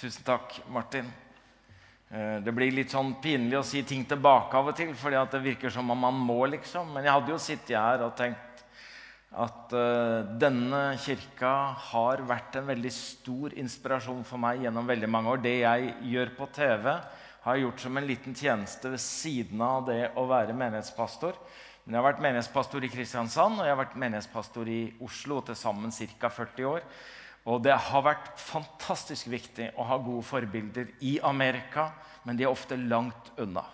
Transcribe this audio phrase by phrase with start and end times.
[0.00, 1.04] Tusen takk, Martin.
[2.08, 5.42] Eh, Det blir litt sånn pinlig å si ting tilbake av og til, at det
[5.44, 6.94] virker som om man må, liksom.
[6.94, 8.64] Men jeg hadde jo sittet her og tenkt
[9.30, 15.34] at eh, denne kirka har vært en veldig stor inspirasjon for meg gjennom veldig mange
[15.34, 15.44] år.
[15.44, 16.96] Det jeg gjør på TV,
[17.44, 21.36] har jeg gjort som en liten tjeneste ved siden av det å være menighetspastor.
[21.84, 25.60] Men jeg har vært menighetspastor i Kristiansand og jeg har vært menighetspastor i Oslo til
[25.60, 26.32] sammen ca.
[26.40, 26.84] 40 år.
[27.50, 31.88] Og det har vært fantastisk viktig å ha gode forbilder i Amerika,
[32.22, 33.64] men de er ofte langt unna.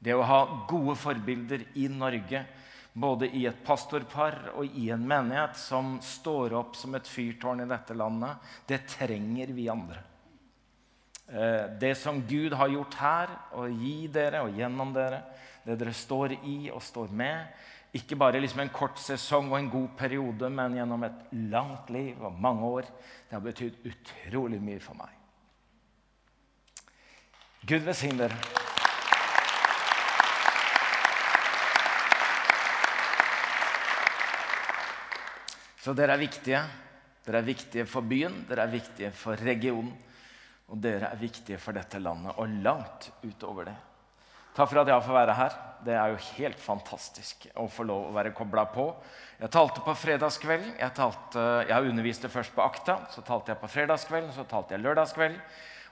[0.00, 2.44] Det å ha gode forbilder i Norge,
[2.92, 7.68] både i et pastorpar og i en menighet som står opp som et fyrtårn i
[7.70, 10.02] dette landet, det trenger vi andre.
[11.28, 15.22] Eh, Det som Gud har gjort her, og gi dere og gjennom dere,
[15.64, 17.46] det dere står i og står med,
[17.92, 22.20] ikke bare liksom en kort sesong og en god periode, men gjennom et langt liv
[22.22, 22.90] og mange år,
[23.26, 25.16] det har betydd utrolig mye for meg.
[27.66, 28.38] Gud velsigne dere.
[35.80, 36.62] Så dere er viktige.
[37.26, 39.92] Dere er viktige for byen, dere er viktige for regionen.
[40.70, 43.78] Og dere er viktige for dette landet, og langt utover det.
[44.56, 45.58] Takk for at jeg får være her.
[45.80, 48.90] Det er jo helt fantastisk å få lov å være kobla på.
[49.40, 50.74] Jeg talte på fredagskvelden.
[50.76, 54.84] Jeg, talte, jeg underviste først på Akta, så talte jeg på fredagskvelden, så talte jeg
[54.84, 55.38] lørdagskvelden.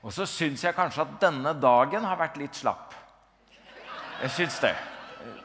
[0.05, 2.93] Og så syns jeg kanskje at denne dagen har vært litt slapp.
[4.21, 4.75] Jeg syns det.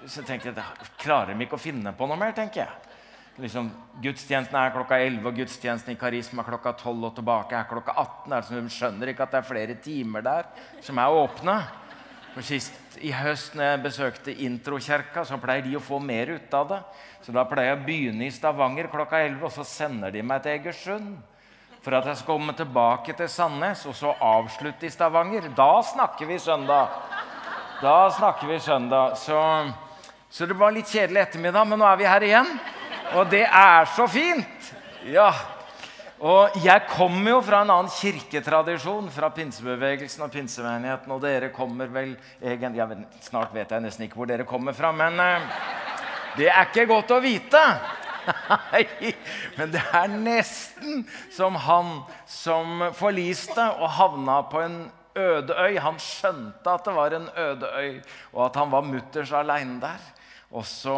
[0.09, 2.93] Så tenkte jeg, at klarer de ikke å finne på noe mer, tenker jeg.
[3.41, 3.71] Liksom,
[4.03, 8.35] gudstjenesten er klokka 11, og gudstjenesten i Karisma klokka 12, og tilbake er klokka 18.
[8.35, 10.51] Altså, de skjønner ikke at det er flere timer der
[10.85, 11.55] som er åpne.
[12.35, 16.55] For sist i høst når jeg besøkte Introkirka, så pleier de å få mer ut
[16.57, 16.79] av det.
[17.25, 20.43] Så da pleier jeg å begynne i Stavanger klokka 11, og så sender de meg
[20.43, 21.13] til Egersund.
[21.83, 25.49] For at jeg skal komme tilbake til Sandnes og så avslutte i Stavanger.
[25.55, 26.93] Da snakker vi søndag.
[27.81, 29.17] Da snakker vi søndag.
[29.19, 29.39] Så,
[30.31, 32.53] så det var litt kjedelig ettermiddag, men nå er vi her igjen.
[33.17, 34.71] Og det er så fint!
[35.11, 35.33] Ja.
[36.23, 41.11] Og jeg kommer jo fra en annen kirketradisjon, fra pinsebevegelsen og pinsemenigheten.
[41.11, 42.87] Og dere kommer vel egentlig ja,
[43.25, 45.49] Snart vet jeg nesten ikke hvor dere kommer fra, men eh,
[46.39, 47.63] det er ikke godt å vite.
[49.57, 51.01] Men det er nesten
[51.35, 51.89] som han
[52.29, 54.77] som forliste og havna på en
[55.19, 55.75] øde øy.
[55.83, 57.99] Han skjønte at det var en øde øy,
[58.31, 60.07] og at han var mutters aleine der.
[60.55, 60.95] Og så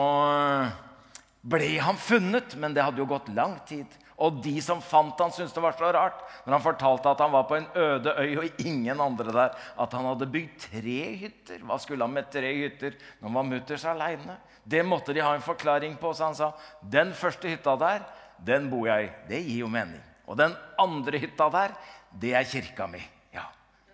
[1.41, 3.89] ble han funnet, men det hadde jo gått lang tid.
[4.23, 7.33] Og de som fant han syntes det var så rart når han fortalte at han
[7.33, 11.59] var på en øde øy og ingen andre der, at han hadde bygd tre hytter.
[11.67, 14.37] Hva skulle han med tre hytter når han var mutters aleine?
[14.63, 18.07] Det måtte de ha en forklaring på, så han sa den første hytta der,
[18.47, 19.11] den bor jeg i.
[19.27, 20.01] Det gir jo mening.
[20.25, 21.75] Og den andre hytta der,
[22.15, 23.03] det er kirka mi.
[23.35, 23.45] Ja.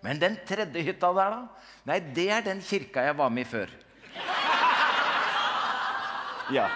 [0.06, 1.68] Men den tredje hytta der, da?
[1.90, 3.74] Nei, det er den kirka jeg var med i før.
[6.52, 6.66] Ja.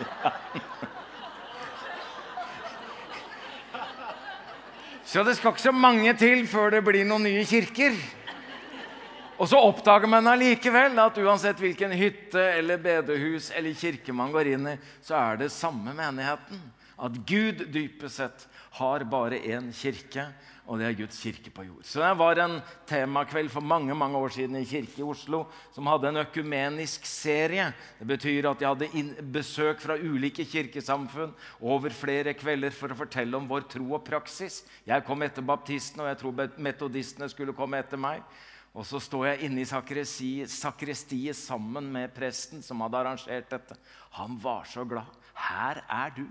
[5.10, 7.96] Så det skal ikke så mange til før det blir noen nye kirker.
[9.42, 14.52] Og så oppdager man allikevel at uansett hvilken hytte eller bedehus eller kirke man går
[14.52, 16.62] inn i, så er det samme menigheten.
[16.94, 18.46] At Gud dypest sett
[18.78, 20.28] har bare én kirke,
[20.70, 21.82] og det er Guds kirke på jord.
[21.82, 25.44] Så Det var en temakveld for mange mange år siden i kirke i Oslo
[25.74, 27.72] som hadde en økumenisk serie.
[27.98, 33.36] Det betyr at de hadde besøk fra ulike kirkesamfunn over flere kvelder for å fortelle
[33.36, 34.62] om vår tro og praksis.
[34.86, 38.22] Jeg kom etter baptistene, og jeg tror metodistene skulle komme etter meg.
[38.70, 43.74] Og så står jeg inne i sakristiet, sakrestiet sammen med presten som hadde arrangert dette.
[44.22, 45.18] Han var så glad.
[45.34, 46.28] Her er du,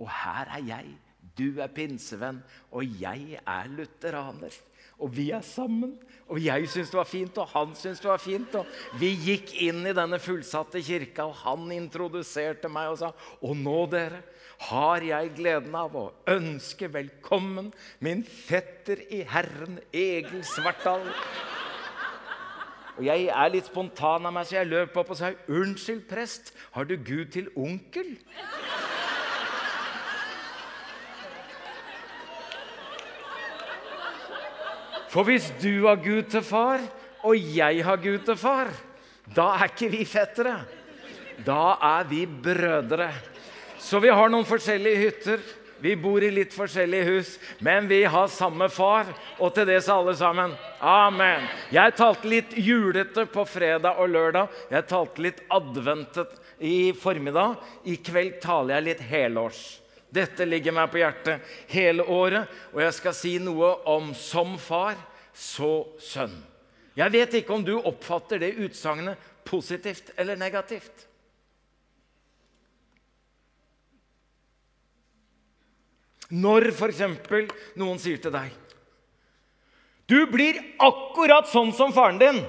[0.00, 0.96] og her er jeg.
[1.36, 4.54] Du er pinsevenn, og jeg er lutheraner.
[4.98, 5.96] Og vi er sammen.
[6.26, 8.54] Og jeg syntes det var fint, og han syntes det var fint.
[8.56, 13.56] Og vi gikk inn i denne fullsatte kirka, og han introduserte meg og sa Og
[13.58, 14.22] nå, dere,
[14.70, 17.68] har jeg gleden av å ønske velkommen
[18.00, 21.04] min fetter i Herren, Egil Svartdal.
[22.96, 26.54] Og jeg er litt spontan av meg, så jeg løp opp og sa Unnskyld, prest,
[26.72, 28.14] har du Gud til onkel?
[35.12, 36.82] For hvis du har Gud til far,
[37.26, 38.70] og jeg har Gud til far,
[39.34, 40.58] da er ikke vi fettere.
[41.46, 43.10] Da er vi brødre.
[43.78, 45.46] Så vi har noen forskjellige hytter.
[45.78, 47.30] Vi bor i litt forskjellige hus,
[47.60, 49.10] men vi har samme far.
[49.38, 51.44] Og til det sa alle sammen amen.
[51.74, 54.54] Jeg talte litt julete på fredag og lørdag.
[54.72, 57.58] Jeg talte litt adventet i formiddag.
[57.84, 59.64] I kveld taler jeg litt helårs.
[60.12, 64.98] Dette ligger meg på hjertet hele året, og jeg skal si noe om som far,
[65.36, 66.36] så sønn.
[66.96, 71.04] Jeg vet ikke om du oppfatter det utsagnet positivt eller negativt.
[76.32, 77.02] Når f.eks.
[77.78, 78.50] noen sier til deg
[80.10, 82.40] Du blir akkurat sånn som faren din.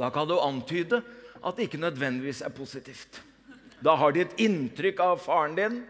[0.00, 1.02] Da kan du antyde
[1.40, 3.20] at det ikke nødvendigvis er positivt.
[3.84, 5.80] Da har de et inntrykk av faren din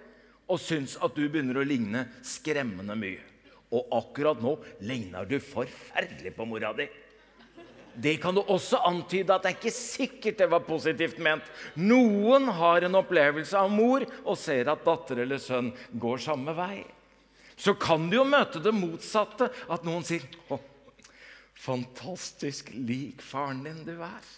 [0.51, 3.23] og syns at du begynner å ligne skremmende mye.
[3.71, 6.89] Og akkurat nå ligner du forferdelig på mora di.
[7.95, 11.47] Det kan du også antyde at det er ikke sikkert det var positivt ment.
[11.79, 16.85] Noen har en opplevelse av mor og ser at datter eller sønn går samme vei.
[17.61, 20.57] Så kan du jo møte det motsatte, at noen sier å,
[21.61, 24.31] fantastisk lik faren din du er.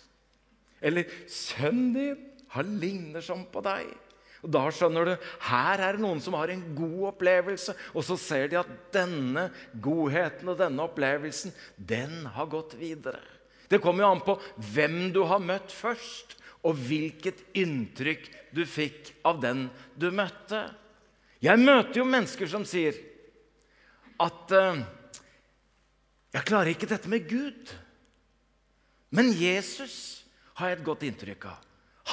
[0.82, 2.24] Eller sønnen din,
[2.56, 3.92] han ligner sånn på deg.
[4.42, 5.12] Og Da skjønner du
[5.46, 9.46] her er det noen som har en god opplevelse, og så ser de at denne
[9.82, 13.22] godheten og denne opplevelsen, den har gått videre.
[13.70, 14.36] Det kommer jo an på
[14.74, 16.36] hvem du har møtt først,
[16.66, 19.64] og hvilket inntrykk du fikk av den
[19.98, 20.66] du møtte.
[21.42, 22.98] Jeg møter jo mennesker som sier
[24.22, 24.82] at uh,
[26.32, 27.72] 'Jeg klarer ikke dette med Gud',
[29.10, 30.24] men Jesus
[30.54, 31.58] har jeg et godt inntrykk av.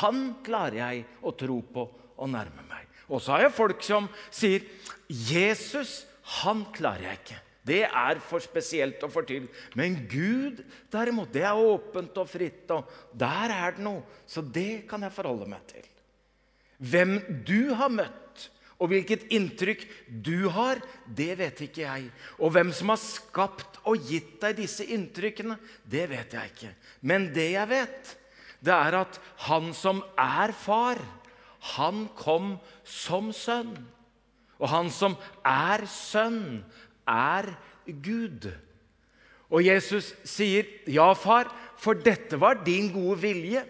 [0.01, 1.85] Han klarer jeg å tro på
[2.19, 2.87] og nærme meg.
[3.09, 4.65] Og så har jeg folk som sier
[5.09, 6.05] 'Jesus,
[6.43, 7.45] han klarer jeg ikke'.
[7.65, 9.47] Det er for spesielt og for til.
[9.75, 14.01] Men Gud, derimot, det er åpent og fritt, og der er det noe.
[14.25, 15.85] Så det kan jeg forholde meg til.
[16.79, 18.47] Hvem du har møtt,
[18.79, 19.83] og hvilket inntrykk
[20.23, 22.07] du har, det vet ikke jeg.
[22.39, 26.71] Og hvem som har skapt og gitt deg disse inntrykkene, det vet jeg ikke.
[27.03, 28.13] Men det jeg vet,
[28.63, 29.19] det er at
[29.49, 31.01] han som er far,
[31.59, 32.57] han kom
[32.87, 33.75] som sønn.
[34.59, 35.15] Og han som
[35.47, 36.63] er sønn,
[37.07, 37.53] er
[37.85, 38.49] Gud.
[39.49, 43.65] Og Jesus sier, 'Ja, far, for dette var din gode vilje.'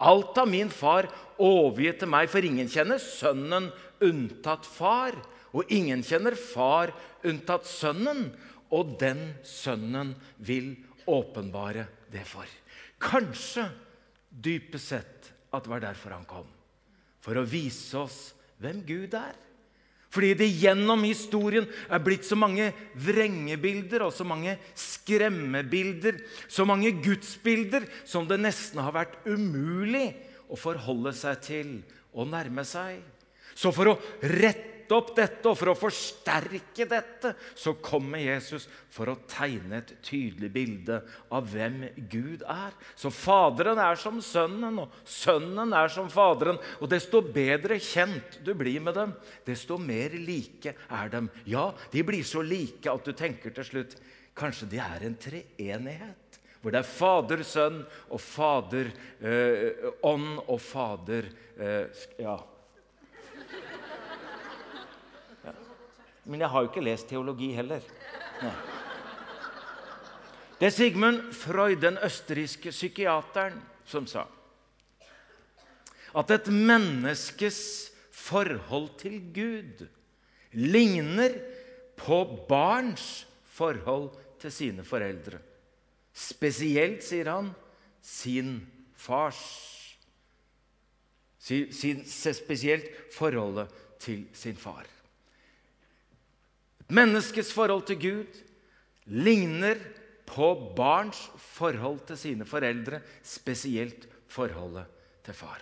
[0.00, 1.06] 'Alt av min far
[1.38, 3.70] overgitt til meg, for ingen kjenner sønnen
[4.00, 5.22] unntatt far.'
[5.54, 6.92] 'Og ingen kjenner far
[7.24, 8.32] unntatt sønnen.'
[8.72, 10.76] Og den sønnen vil
[11.06, 12.46] åpenbare det for.
[12.98, 13.68] Kanskje
[14.30, 16.48] dypest sett at det var derfor han kom
[17.22, 18.18] for å vise oss
[18.62, 19.38] hvem Gud er.
[20.12, 22.68] Fordi det gjennom historien er blitt så mange
[23.00, 26.18] vrengebilder og så mange skremmebilder,
[26.52, 30.10] så mange gudsbilder, som det nesten har vært umulig
[30.52, 31.72] å forholde seg til
[32.12, 33.00] og nærme seg.
[33.56, 39.10] Så for å rette opp dette og for å forsterke dette, så kommer Jesus for
[39.12, 41.00] å tegne et tydelig bilde
[41.32, 42.76] av hvem Gud er.
[42.98, 46.60] Så Faderen er som Sønnen, og Sønnen er som Faderen.
[46.80, 49.14] Og desto bedre kjent du blir med dem,
[49.48, 51.30] desto mer like er dem.
[51.48, 53.96] Ja, de blir så like at du tenker til slutt
[54.38, 56.18] kanskje de er en treenighet.
[56.62, 57.80] Hvor det er Fader, Sønn
[58.14, 61.26] og Fader eh, Ånd og Fader
[61.58, 62.36] eh, ja,
[66.24, 67.82] Men jeg har jo ikke lest teologi heller.
[68.42, 68.54] Nei.
[70.60, 74.28] Det er Sigmund Freud, den østerrikske psykiateren, som sa
[76.12, 77.58] at et menneskes
[78.12, 79.86] forhold til Gud
[80.52, 81.38] ligner
[81.96, 84.10] på barns forhold
[84.42, 85.40] til sine foreldre.
[86.12, 87.52] Spesielt, sier han,
[88.02, 88.58] sin
[88.98, 89.40] fars.
[91.42, 94.84] Sin, spesielt forholdet til sin far.
[96.90, 98.40] Menneskets forhold til Gud
[99.06, 99.78] ligner
[100.26, 104.88] på barns forhold til sine foreldre, spesielt forholdet
[105.26, 105.60] til far.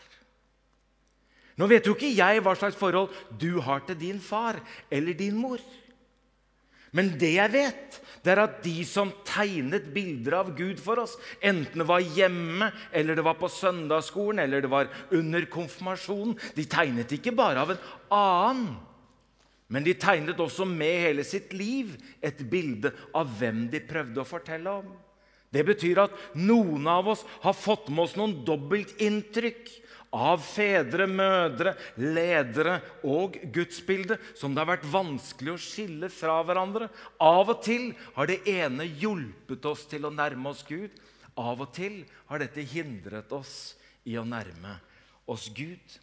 [1.60, 4.60] Nå vet jo ikke jeg hva slags forhold du har til din far
[4.90, 5.60] eller din mor.
[6.96, 11.14] Men det jeg vet, det er at de som tegnet bilder av Gud for oss,
[11.38, 16.66] enten det var hjemme, eller det var på søndagsskolen, eller det var under konfirmasjonen, de
[16.66, 17.84] tegnet ikke bare av en
[18.16, 18.72] annen
[19.70, 24.26] men de tegnet også med hele sitt liv et bilde av hvem de prøvde å
[24.28, 24.90] fortelle om.
[25.50, 29.70] Det betyr at noen av oss har fått med oss noen dobbeltinntrykk
[30.14, 36.90] av fedre, mødre, ledere og gudsbilde som det har vært vanskelig å skille fra hverandre.
[37.22, 40.90] Av og til har det ene hjulpet oss til å nærme oss Gud.
[41.38, 44.78] Av og til har dette hindret oss i å nærme
[45.30, 45.98] oss Gud.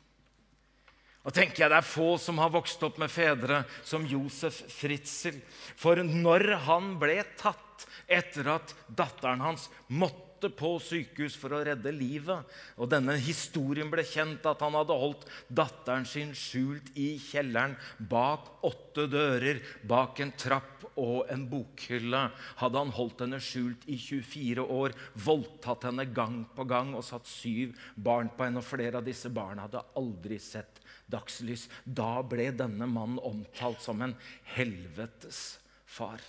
[1.26, 5.42] Og tenker jeg Det er få som har vokst opp med fedre som Josef Fritzel.
[5.76, 11.92] For når han ble tatt etter at datteren hans måtte på sykehus for å redde
[11.92, 12.46] livet.
[12.78, 18.64] Og denne historien ble kjent at han hadde holdt datteren sin skjult i kjelleren bak
[18.68, 22.24] åtte dører, bak en trapp og en bokhylle.
[22.62, 24.96] Hadde han holdt henne skjult i 24 år,
[25.26, 28.62] voldtatt henne gang på gang og satt syv barn på henne.
[28.62, 31.68] Og flere av disse barna hadde aldri sett dagslys.
[31.84, 34.16] Da ble denne mannen omtalt som en
[34.56, 36.22] helvetes far.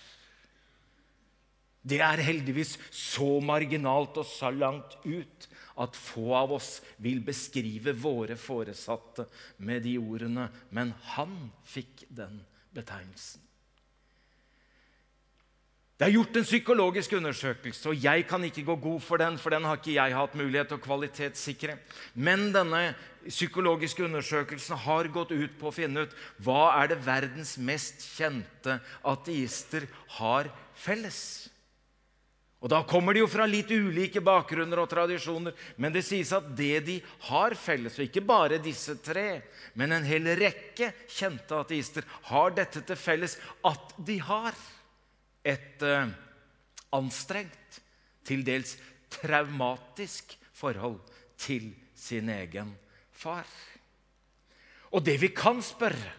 [1.88, 7.94] Det er heldigvis så marginalt og så langt ut at få av oss vil beskrive
[7.97, 9.28] våre foresatte
[9.64, 12.42] med de ordene, men han fikk den
[12.75, 13.48] betegnelsen.
[15.99, 19.50] Det er gjort en psykologisk undersøkelse, og jeg kan ikke gå god for den, for
[19.50, 21.75] den har ikke jeg hatt mulighet til å kvalitetssikre.
[22.14, 22.83] Men denne
[23.26, 26.14] psykologiske undersøkelsen har gått ut på å finne ut
[26.47, 28.78] hva er det verdens mest kjente
[29.11, 29.88] ateister
[30.21, 31.21] har felles.
[32.62, 36.47] Og Da kommer de jo fra litt ulike bakgrunner og tradisjoner, men det sies at
[36.59, 39.43] det de har felles, og ikke bare disse tre,
[39.75, 44.55] men en hel rekke kjente ateister, har dette til felles at de har
[45.49, 46.11] et uh,
[46.97, 47.81] anstrengt,
[48.28, 48.75] til dels
[49.09, 51.00] traumatisk forhold
[51.40, 52.75] til sin egen
[53.09, 53.49] far.
[54.93, 56.12] Og det vi kan spørre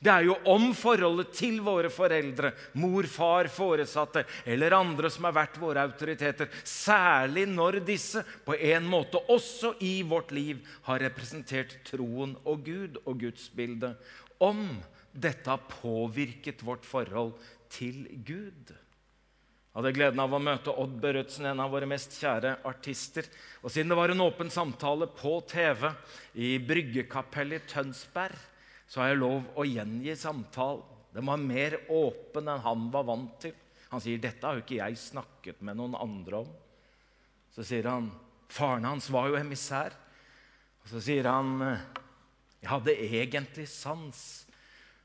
[0.00, 5.34] det er jo om forholdet til våre foreldre, mor, far, foresatte eller andre som har
[5.36, 11.76] vært våre autoriteter, særlig når disse på en måte også i vårt liv har representert
[11.84, 14.00] troen og Gud og gudsbildet,
[14.40, 14.64] om
[15.12, 17.34] dette har påvirket vårt forhold
[17.70, 18.72] til Gud.
[19.70, 23.28] Jeg hadde gleden av å møte Odd Børretzen, en av våre mest kjære artister.
[23.62, 25.86] Og siden det var en åpen samtale på TV
[26.42, 28.34] i Bryggekapellet i Tønsberg,
[28.90, 30.82] så har jeg lov å gjengi samtalen.
[31.14, 33.54] Den var mer åpen enn han var vant til.
[33.90, 36.52] Han sier, 'Dette har jo ikke jeg snakket med noen andre om.'
[37.54, 38.10] Så sier han,
[38.48, 39.94] 'Faren hans var jo emissær.'
[40.82, 41.58] Og så sier han,
[42.62, 44.46] 'Jeg hadde egentlig sans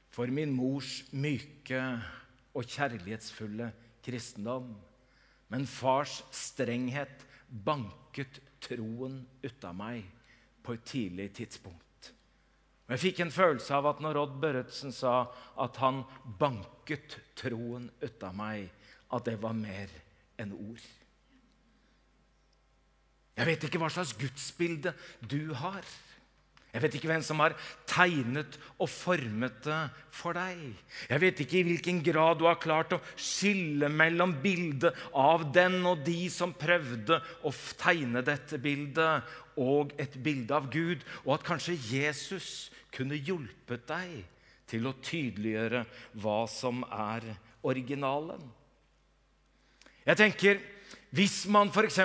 [0.10, 1.81] for min mors myke
[2.55, 3.71] og kjærlighetsfulle
[4.05, 4.75] kristendom.'
[5.53, 10.05] Men fars strenghet banket troen ut av meg
[10.65, 11.81] på et tidlig tidspunkt.
[12.85, 15.27] Og Jeg fikk en følelse av at når Odd Børretzen sa
[15.62, 16.03] at han
[16.39, 18.69] banket troen ut av meg,
[19.13, 19.89] at det var mer
[20.41, 20.83] enn ord.
[23.35, 25.83] Jeg vet ikke hva slags gudsbilde du har.
[26.75, 27.53] Jeg vet ikke hvem som har
[27.88, 29.77] tegnet og formet det
[30.12, 30.60] for deg.
[31.08, 35.79] Jeg vet ikke i hvilken grad du har klart å skille mellom bildet av den
[35.88, 39.24] og de som prøvde å tegne dette bildet,
[39.55, 44.25] og et bilde av Gud, og at kanskje Jesus kunne hjulpet deg
[44.67, 45.86] til å tydeliggjøre
[46.20, 47.24] hva som er
[47.63, 48.44] originalen.
[50.03, 50.60] Jeg tenker,
[51.15, 52.00] Hvis man f.eks.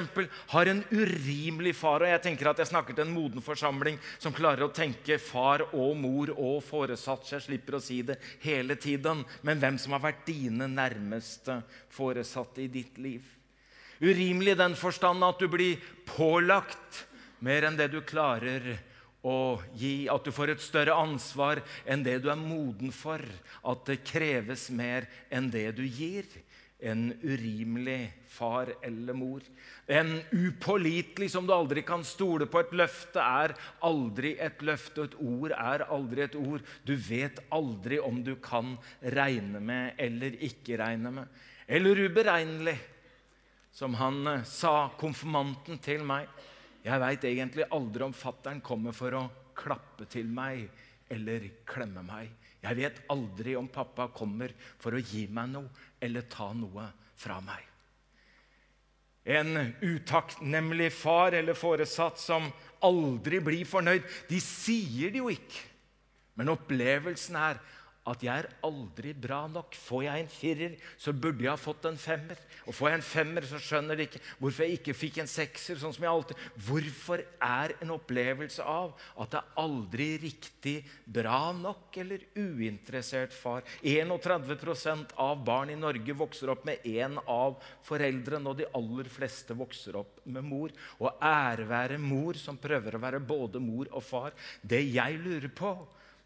[0.53, 4.35] har en urimelig far og Jeg tenker at jeg snakker til en moden forsamling som
[4.37, 7.27] klarer å tenke far og mor og foresatt.
[7.27, 9.25] Så jeg slipper å si det hele tiden.
[9.43, 11.59] Men hvem som har vært dine nærmeste
[11.91, 13.25] foresatte i ditt liv?
[14.01, 17.03] Urimelig i den forstand at du blir pålagt
[17.45, 18.77] mer enn det du klarer
[19.27, 23.21] å gi, at du får et større ansvar enn det du er moden for.
[23.67, 26.31] At det kreves mer enn det du gir.
[26.81, 29.43] En urimelig far eller mor.
[29.87, 32.63] En upålitelig som du aldri kan stole på.
[32.63, 36.65] Et løfte er aldri et løfte, et ord er aldri et ord.
[36.89, 41.43] Du vet aldri om du kan regne med eller ikke regne med.
[41.71, 42.79] Eller uberegnelig,
[43.73, 46.27] som han eh, sa, konfirmanten til meg.
[46.83, 50.65] Jeg veit egentlig aldri om fattern kommer for å klappe til meg
[51.13, 52.31] eller klemme meg.
[52.61, 56.91] Jeg vet aldri om pappa kommer for å gi meg noe eller ta noe
[57.21, 57.65] fra meg.
[59.31, 62.49] En utakknemlig far eller foresatt som
[62.85, 64.05] aldri blir fornøyd.
[64.29, 65.65] De sier det jo ikke,
[66.41, 67.61] men opplevelsen er
[68.09, 69.77] at jeg er aldri bra nok.
[69.77, 72.39] Får jeg en firer, så burde jeg ha fått en femmer.
[72.65, 75.77] Og får jeg en femmer, så skjønner de ikke hvorfor jeg ikke fikk en sekser.
[75.81, 76.41] sånn som jeg alltid.
[76.67, 83.69] Hvorfor er en opplevelse av at det er aldri riktig bra nok eller uinteressert far?
[83.85, 89.55] 31% av barn i Norge vokser opp med én av foreldrene, og de aller fleste
[89.57, 90.73] vokser opp med mor.
[91.05, 94.37] Og ære være mor som prøver å være både mor og far.
[94.63, 95.75] Det jeg lurer på,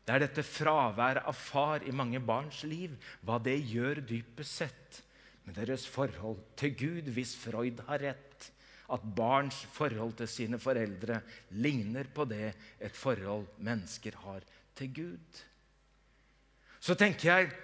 [0.04, 2.92] det er dette fraværet av far i mange barns liv,
[3.24, 5.00] hva det gjør dypest sett
[5.44, 8.50] med deres forhold til Gud, hvis Freud har rett.
[8.92, 11.22] At barns forhold til sine foreldre
[11.56, 12.52] ligner på det
[12.84, 14.44] et forhold mennesker har
[14.76, 15.40] til Gud.
[16.84, 17.54] Så tenker jeg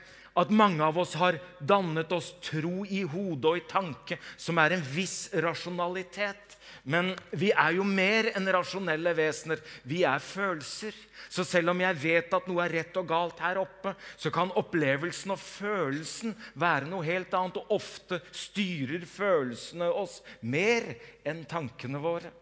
[0.41, 4.77] at mange av oss har dannet oss tro i hodet og i tanke, som er
[4.77, 6.57] en viss rasjonalitet.
[6.89, 9.61] Men vi er jo mer enn rasjonelle vesener.
[9.85, 10.97] Vi er følelser.
[11.29, 14.55] Så selv om jeg vet at noe er rett og galt her oppe, så kan
[14.57, 17.61] opplevelsen og følelsen være noe helt annet.
[17.61, 20.95] Og ofte styrer følelsene oss mer
[21.29, 22.33] enn tankene våre.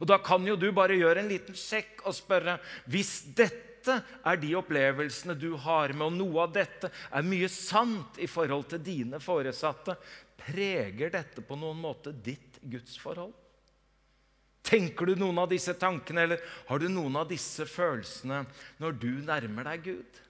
[0.00, 2.56] Og Da kan jo du bare gjøre en liten sjekk og spørre
[2.88, 8.20] hvis dette er de opplevelsene du har med, og noe av dette er mye sant
[8.20, 9.96] i forhold til dine foresatte,
[10.40, 13.32] preger dette på noen måte ditt gudsforhold?
[14.66, 18.44] Tenker du noen av disse tankene, eller har du noen av disse følelsene
[18.82, 20.20] når du nærmer deg Gud?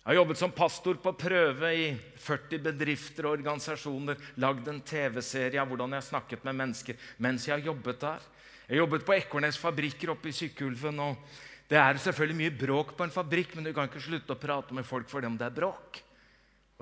[0.00, 1.88] Jeg har jobbet som pastor på prøve i
[2.24, 4.16] 40 bedrifter og organisasjoner.
[4.40, 8.24] Lagd en TV-serie av hvordan jeg har snakket med mennesker mens jeg har jobbet der.
[8.70, 11.02] Jeg jobbet på Ekornes fabrikker oppe i Sykkylven.
[11.04, 11.20] og
[11.70, 14.74] Det er selvfølgelig mye bråk på en fabrikk, men du kan ikke slutte å prate
[14.74, 16.00] med folk fordi om det er bråk.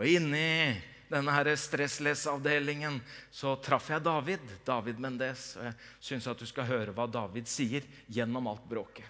[0.00, 0.78] Og inni
[1.12, 2.96] denne stressless-avdelingen,
[3.28, 5.50] så traff jeg David, David Mendes.
[5.60, 5.76] Og jeg
[6.08, 9.04] syns at du skal høre hva David sier gjennom alt bråket.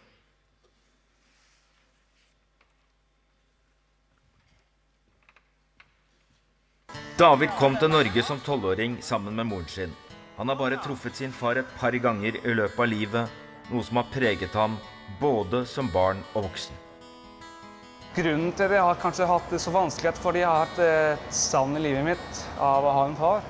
[7.19, 9.95] David kom til Norge som tolvåring sammen med moren sin.
[10.39, 13.99] Han har bare truffet sin far et par ganger i løpet av livet, noe som
[13.99, 14.79] har preget ham
[15.21, 16.85] både som barn og voksen.
[18.19, 21.35] Grunnen til det jeg har kanskje hatt det så vanskelig fordi jeg har hatt et
[21.35, 23.45] savn i livet mitt av å ha en far.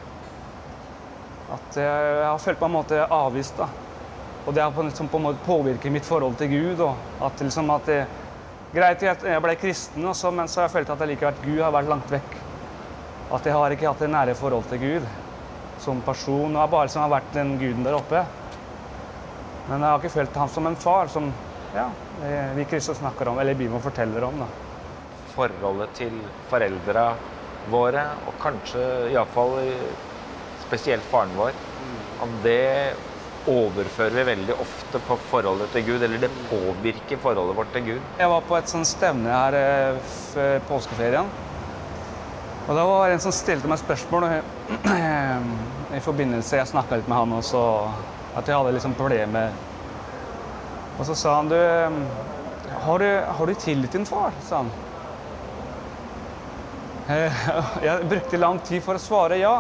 [1.55, 3.57] At jeg har følt meg på en måte avvist.
[3.57, 3.69] da.
[4.45, 6.81] Og det har på, en måte påvirket mitt forhold til Gud.
[6.85, 8.03] Og at, liksom, at det,
[8.69, 11.63] Greit, jeg ble kristen, også, men så har jeg følt at jeg likevel at Gud
[11.65, 12.37] har vært langt vekk.
[13.33, 15.09] At jeg har ikke hatt det nære forhold til Gud
[15.81, 16.53] som person.
[16.53, 18.25] Og jeg bare liksom har vært den guden der oppe.
[19.69, 21.33] Men jeg har ikke følt ham som en far, som
[21.75, 21.89] ja,
[22.57, 24.45] vi krysser og snakker om, eller Bibelen forteller om.
[24.45, 24.49] da.
[25.35, 27.09] Forholdet til foreldra
[27.69, 28.83] våre, og kanskje
[29.13, 29.59] iallfall
[30.59, 31.59] spesielt faren vår,
[32.25, 32.97] om det
[33.49, 38.09] overfører vi veldig ofte på forholdet til Gud, eller det påvirker forholdet vårt til Gud.
[38.19, 41.31] Jeg var på et sånt stevne her eh, før påskeferien.
[42.69, 44.27] Og da var det en som stilte meg spørsmål
[45.97, 47.63] i forbindelse Jeg snakka litt med han også,
[48.37, 49.57] at jeg hadde liksom problemer
[50.99, 51.59] og så sa han du
[52.83, 53.09] Har du,
[53.39, 54.33] har du tillit til din far?
[54.45, 54.71] sa han.
[57.09, 57.45] Eh,
[57.87, 59.55] jeg brukte lang tid for å svare ja.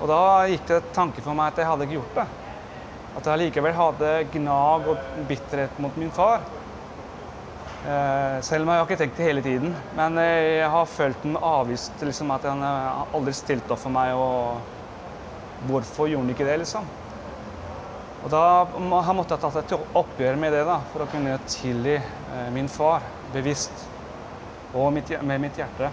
[0.00, 2.28] Og da gikk det tanke for meg at jeg hadde ikke gjort det.
[3.18, 6.46] At jeg likevel hadde gnag og bitterhet mot min far.
[7.80, 9.74] Eh, selv om jeg har ikke tenkt det hele tiden.
[9.98, 12.00] Men eh, jeg har følt den avvist.
[12.06, 14.14] Liksom, at han aldri stilte opp for meg.
[14.16, 16.88] Og hvorfor gjorde han ikke det, liksom?
[18.20, 21.96] Og da har jeg måttet tatt et oppgjør med det da, for å kunne tilgi
[21.96, 23.86] eh, min far bevisst
[24.76, 25.88] og mitt, med mitt hjerte.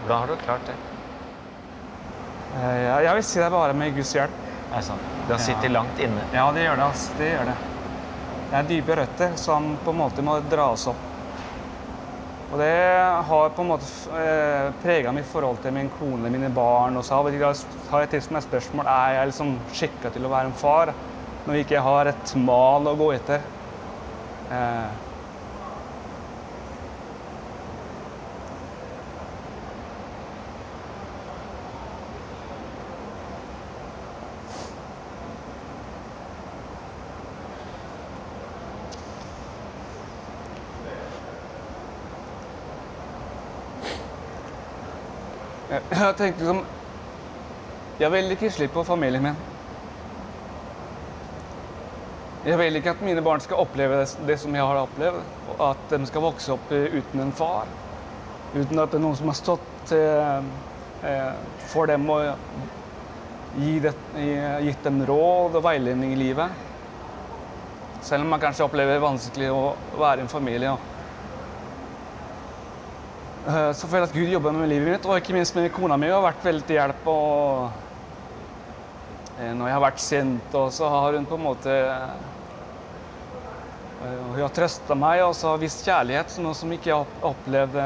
[0.00, 0.76] Hvordan har du klart det?
[2.54, 4.36] Eh, jeg vil si det bare med Guds hjelp.
[4.70, 5.08] Det er sant.
[5.24, 5.72] Det har sittet ja.
[5.74, 6.26] langt inne?
[6.34, 6.86] Ja, det gjør det.
[6.86, 7.16] Altså.
[7.18, 7.56] Det gjør det.
[8.44, 11.10] Det er dype røtter som på en måte må dras opp.
[12.52, 12.70] Og det
[13.26, 13.88] har på en måte
[14.20, 16.94] eh, prega mitt forhold til min kone, mine barn.
[17.00, 20.56] Og så har jeg til meg spørsmål er jeg liksom skikka til å være en
[20.62, 20.94] far
[21.44, 23.42] når vi ikke har et mal å gå etter.
[24.50, 25.02] Eh.
[45.94, 46.64] Jeg tenkte liksom
[47.98, 49.53] Jeg vil ikke slippe på familien min.
[52.44, 55.22] Jeg vil ikke at mine barn skal oppleve det, som jeg har opplevd.
[55.64, 57.70] At de skal vokse opp eh, uten en far.
[58.52, 60.38] Uten at det er noen som har stått eh,
[61.08, 61.32] eh
[61.72, 62.20] for dem og
[63.54, 66.50] gitt dem råd og veiledning i livet.
[68.04, 69.62] Selv om man kanskje opplever det vanskelig å
[69.96, 70.74] være en familie.
[73.46, 76.08] Så føler jeg at Gud jobber med livet mitt, og ikke minst med kona mi.
[76.12, 77.06] har vært veldig til hjelp.
[77.06, 77.70] Og
[79.38, 81.72] når jeg har vært sint, og så har hun på en måte
[84.04, 87.84] hun har trøsta meg og så vist kjærlighet, noe som ikke jeg opplevde.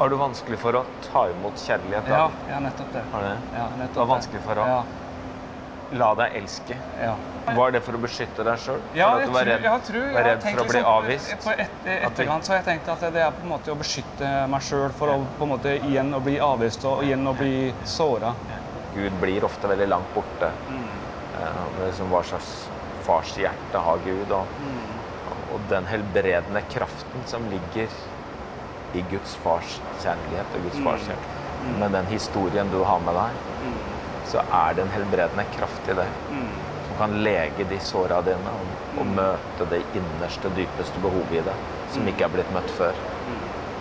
[0.00, 2.06] Har du vanskelig for å ta imot kjærlighet?
[2.08, 2.22] Da?
[2.22, 3.04] Ja, ja, nettopp det.
[3.12, 3.34] Har det?
[3.52, 4.78] Ja, nettopp det var vanskelig for å ja.
[6.00, 6.78] la deg elske?
[6.96, 7.18] Ja.
[7.50, 8.80] Var det for å beskytte deg sjøl?
[8.96, 11.34] Ja, at du var redd, jeg tror, var redd for å bli liksom, avvist?
[11.44, 14.32] På et, etterkant så har jeg tenkt at det er på en måte å beskytte
[14.54, 17.54] meg sjøl for å på en måte igjen å bli avvist og igjen å bli
[17.84, 18.32] såra.
[18.94, 20.52] Gud blir ofte veldig langt borte.
[20.70, 20.96] Mm.
[21.84, 22.54] Liksom, hva slags
[23.04, 24.32] farshjerte har Gud?
[24.32, 24.99] Og, mm
[25.50, 27.90] og den helbredende kraften som ligger
[28.92, 31.28] i Guds fars kjærlighet og Guds fars hjerte.
[31.60, 33.36] Med den historien du har med deg,
[34.24, 36.08] så er det en helbredende kraft i det.
[36.86, 41.56] Som kan lege de såra dine og, og møte det innerste, dypeste behovet i det.
[41.86, 42.96] Som ikke er blitt møtt før.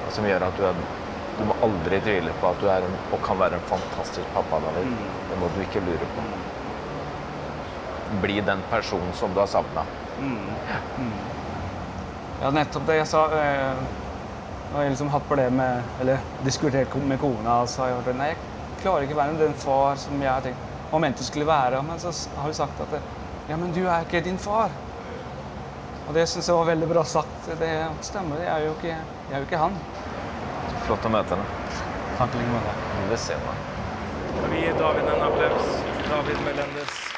[0.04, 0.82] Og som gjør at du er
[1.40, 4.60] du må aldri tvile på at du er en, og kan være en fantastisk pappa,
[4.60, 4.90] David.
[5.30, 6.26] Det må du ikke lure på.
[8.20, 9.86] Bli den personen som du har savna.
[12.42, 13.26] Ja, nettopp det jeg sa.
[13.36, 13.82] Eh,
[14.70, 18.28] jeg liksom hatt på med, eller diskutert med kona, så har jeg hørt at nei,
[18.30, 21.82] jeg klarer ikke å være den far som jeg har tenkt og mente skulle være.
[21.84, 22.96] Men så har hun sagt at
[23.50, 24.72] ja, men du er ikke din far.
[26.08, 27.52] Og det syns jeg var veldig bra sagt.
[27.60, 27.74] Det
[28.06, 29.78] stemmer, jeg er jo ikke, jeg er jo ikke han.
[30.88, 31.78] Flott å møte henne.
[32.18, 32.80] Takk i like måte.
[32.96, 33.68] Vi vil se deg.
[34.50, 35.80] Vi gi David en applaus?
[36.10, 37.09] David Melendez.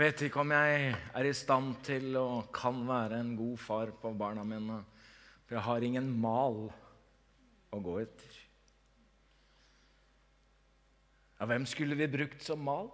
[0.00, 3.90] Jeg vet ikke om jeg er i stand til og kan være en god far
[4.00, 4.78] på barna mine.
[5.44, 6.54] For jeg har ingen mal
[7.68, 8.38] å gå etter.
[11.36, 12.88] Ja, hvem skulle vi brukt som mal?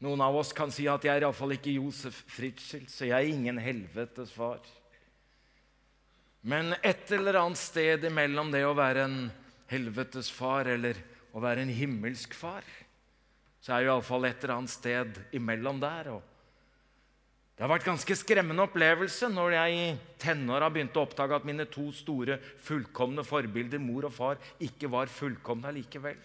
[0.00, 3.34] Noen av oss kan si at jeg er iallfall ikke Josef Fritzschild, så jeg er
[3.34, 4.64] ingen helvetes far.
[6.48, 9.20] Men et eller annet sted imellom det å være en
[9.68, 10.96] helvetes far eller
[11.36, 12.64] å være en himmelsk far,
[13.62, 16.10] så er det iallfall et eller annet sted imellom der.
[17.52, 21.68] Det har vært ganske skremmende opplevelse når jeg i tenåra begynte å oppdage at mine
[21.70, 26.18] to store fullkomne forbilder, mor og far, ikke var fullkomne allikevel.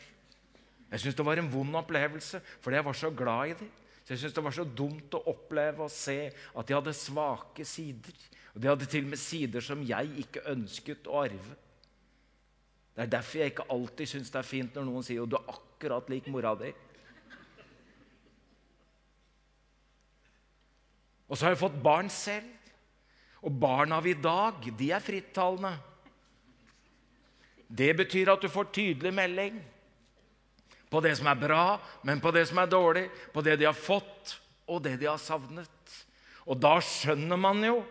[0.88, 3.70] Jeg syns det var en vond opplevelse, fordi jeg var så glad i dem.
[4.02, 7.66] Så jeg syntes det var så dumt å oppleve og se at de hadde svake
[7.68, 8.18] sider.
[8.56, 11.58] Og de hadde til og med sider som jeg ikke ønsket å arve.
[12.96, 15.36] Det er derfor jeg ikke alltid syns det er fint når noen sier at du
[15.38, 16.72] er akkurat lik mora di.
[21.28, 22.48] Og så har jeg fått barn selv.
[23.44, 25.76] Og barna av i dag, de er frittalende.
[27.68, 29.58] Det betyr at du får tydelig melding
[30.88, 31.64] på det som er bra,
[32.08, 34.38] men på det som er dårlig, på det de har fått,
[34.72, 35.96] og det de har savnet.
[36.48, 37.82] Og da skjønner man jo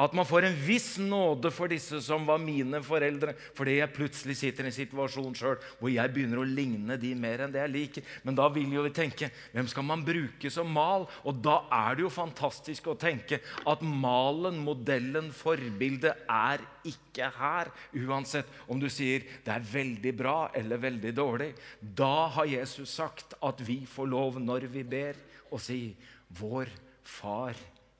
[0.00, 4.36] at man får en viss nåde for disse som var mine foreldre, fordi jeg plutselig
[4.38, 7.74] sitter i en situasjon sjøl hvor jeg begynner å ligne de mer enn det jeg
[7.74, 8.06] liker.
[8.24, 11.06] Men da vil jo vi tenke hvem skal man bruke som mal?
[11.28, 17.72] Og da er det jo fantastisk å tenke at malen, modellen, forbildet er ikke her.
[18.02, 21.52] Uansett om du sier det er veldig bra eller veldig dårlig.
[21.80, 25.18] Da har Jesus sagt at vi får lov når vi ber,
[25.52, 25.92] å si
[26.38, 26.70] Vår
[27.04, 27.58] Far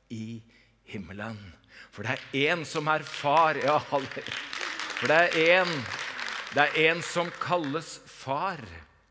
[0.08, 0.38] i
[0.88, 1.61] himmelen.
[1.92, 3.60] For det er én som er far.
[3.60, 3.78] Ja.
[3.82, 5.76] For det er én
[6.52, 8.60] det er en som kalles far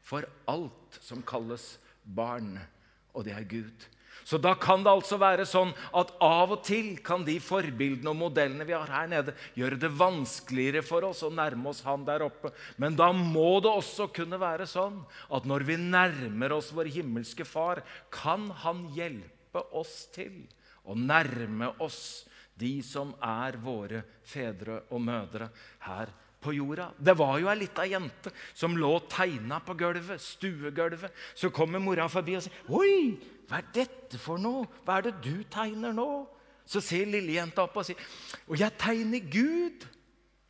[0.06, 2.54] for alt som kalles barn,
[3.18, 3.88] og det er Gud.
[4.24, 8.20] Så da kan det altså være sånn at av og til kan de forbildene og
[8.20, 12.28] modellene vi har her nede, gjøre det vanskeligere for oss å nærme oss Han der
[12.28, 12.54] oppe.
[12.78, 15.02] Men da må det også kunne være sånn
[15.34, 17.82] at når vi nærmer oss vår himmelske Far,
[18.14, 20.44] kan Han hjelpe oss til
[20.86, 22.30] å nærme oss
[22.62, 25.50] de som er våre fedre og mødre
[25.88, 26.90] her på jorda.
[26.98, 31.14] Det var jo ei lita jente som lå tegna på gulvet, stuegulvet.
[31.36, 34.66] Så kommer mora forbi og sier, 'Oi, hva er dette for noe?
[34.86, 36.28] Hva er det du tegner nå?'
[36.66, 37.98] Så ser lillejenta opp og sier,
[38.48, 39.88] 'Og jeg tegner Gud.'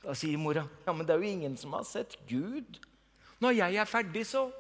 [0.04, 2.80] Da sier mora, 'Ja, men det er jo ingen som har sett Gud.'
[3.42, 4.52] 'Når jeg er ferdig, så.'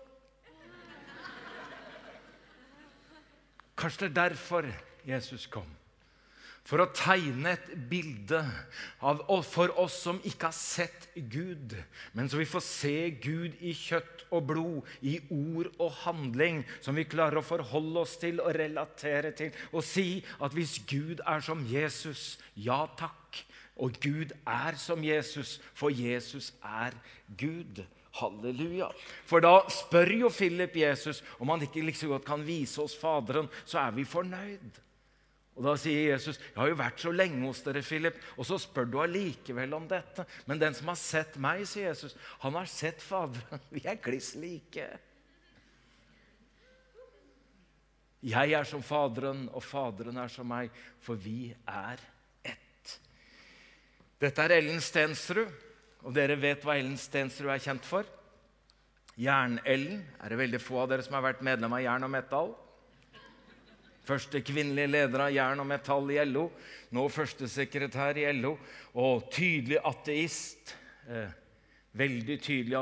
[3.78, 4.66] Kanskje det er derfor
[5.08, 5.81] Jesus kom.
[6.68, 8.40] For å tegne et bilde
[9.02, 11.74] av, for oss som ikke har sett Gud,
[12.14, 16.96] men så vi får se Gud i kjøtt og blod, i ord og handling, som
[16.96, 21.42] vi klarer å forholde oss til og relatere til, og si at hvis Gud er
[21.44, 23.42] som Jesus, ja takk.
[23.82, 26.94] Og Gud er som Jesus, for Jesus er
[27.40, 27.82] Gud.
[28.20, 28.90] Halleluja.
[29.26, 32.98] For da spør jo Philip Jesus om han ikke like liksom godt kan vise oss
[33.00, 34.82] Faderen, så er vi fornøyd.
[35.56, 38.58] Og Da sier Jesus, 'Jeg har jo vært så lenge hos dere, Philip, og så
[38.58, 42.66] spør du allikevel om dette.' 'Men den som har sett meg', sier Jesus, 'han har
[42.66, 45.00] sett Faderen.' Vi er kliss like.
[48.22, 50.70] Jeg er som Faderen, og Faderen er som meg,
[51.02, 51.98] for vi er
[52.46, 53.00] ett.
[54.22, 55.50] Dette er Ellen Stensrud,
[56.04, 58.06] og dere vet hva Ellen Stensrud er kjent for.
[59.18, 62.54] Jern-Ellen er det veldig få av dere som har vært medlem av Jern og Metall.
[64.12, 66.50] Første kvinnelige leder av Jern og Metall i LO.
[66.92, 68.58] Nå førstesekretær i LO.
[69.00, 70.74] Og tydelig ateist.
[71.08, 71.30] Eh,
[71.96, 72.76] veldig tydelig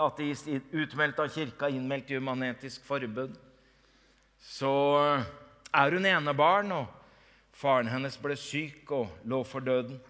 [0.00, 3.36] ateist, utmeldt av kirka, innmeldt i Human-Etisk Forbund.
[4.40, 4.72] Så
[5.72, 10.00] er hun enebarn, og faren hennes ble syk og lå for døden.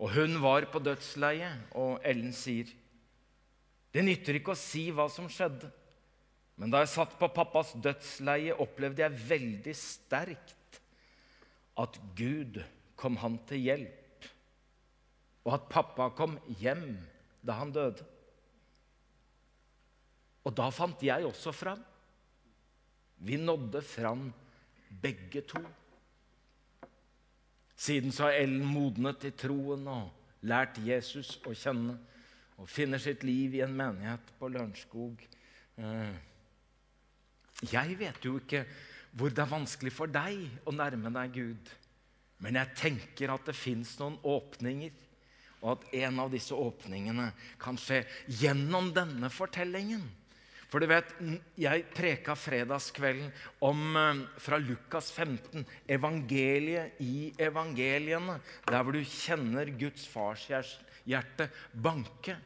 [0.00, 2.66] Og hun var på dødsleiet, og Ellen sier,
[3.92, 5.81] 'Det nytter ikke å si hva som skjedde.'
[6.62, 10.78] Men da jeg satt på pappas dødsleie, opplevde jeg veldig sterkt
[11.82, 12.60] at Gud
[12.94, 14.28] kom han til hjelp,
[15.42, 16.86] og at pappa kom hjem
[17.42, 18.06] da han døde.
[20.46, 21.82] Og da fant jeg også fram.
[23.26, 24.28] Vi nådde fram,
[25.02, 25.66] begge to.
[27.74, 31.98] Siden så har Ellen modnet i troen og lært Jesus å kjenne
[32.62, 35.22] og finner sitt liv i en menighet på Lørenskog.
[35.74, 36.20] Eh,
[37.70, 38.64] jeg vet jo ikke
[39.12, 41.72] hvor det er vanskelig for deg å nærme deg Gud.
[42.42, 44.94] Men jeg tenker at det fins noen åpninger,
[45.62, 47.28] og at en av disse åpningene
[47.62, 48.00] kan skje
[48.40, 50.02] gjennom denne fortellingen.
[50.72, 51.10] For du vet,
[51.54, 59.66] Jeg preka fredagskvelden om, eh, fra Lukas 15, evangeliet i evangeliene, der hvor du kjenner
[59.78, 62.38] Guds farshjerte banke.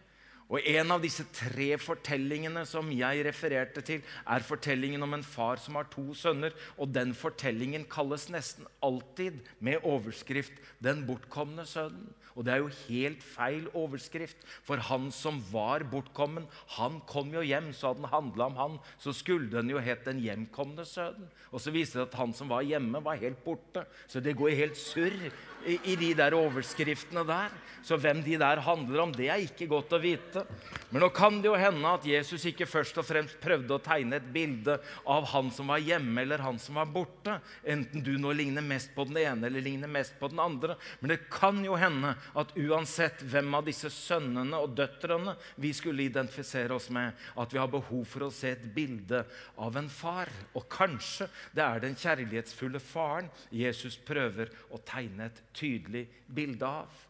[0.46, 5.58] Og En av disse tre fortellingene som jeg refererte til, er fortellingen om en far
[5.58, 6.54] som har to sønner.
[6.78, 12.14] og Den fortellingen kalles nesten alltid med overskrift 'Den bortkomne sønnen'.
[12.36, 17.40] Og det er jo helt feil overskrift, for han som var bortkommen, han kom jo
[17.40, 17.72] hjem.
[17.72, 21.32] Så hadde den handla om han, så skulle den jo hett 'Den hjemkomne sønnen'.
[21.50, 23.84] Og så viste det at han som var hjemme, var helt borte.
[24.06, 25.32] Så det går helt surr
[25.66, 27.54] i, de der overskriftene der.
[27.86, 30.42] Så hvem de der handler om, det er ikke godt å vite.
[30.90, 34.18] Men nå kan det jo hende at Jesus ikke først og fremst prøvde å tegne
[34.18, 37.36] et bilde av han som var hjemme, eller han som var borte.
[37.62, 40.74] Enten du nå ligner mest på den ene eller ligner mest på den andre.
[41.00, 46.06] Men det kan jo hende at uansett hvem av disse sønnene og døtrene vi skulle
[46.06, 49.22] identifisere oss med, at vi har behov for å se et bilde
[49.62, 50.30] av en far.
[50.58, 57.04] Og kanskje det er den kjærlighetsfulle faren Jesus prøver å tegne et tydelig bilde av.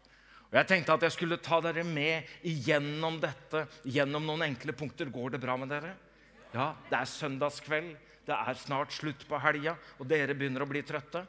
[0.47, 5.11] Og Jeg tenkte at jeg skulle ta dere med igjennom dette, gjennom noen enkle punkter.
[5.11, 5.93] Går det bra med dere?
[6.55, 7.97] Ja, det er søndagskveld.
[8.27, 11.27] Det er snart slutt på helga, og dere begynner å bli trøtte.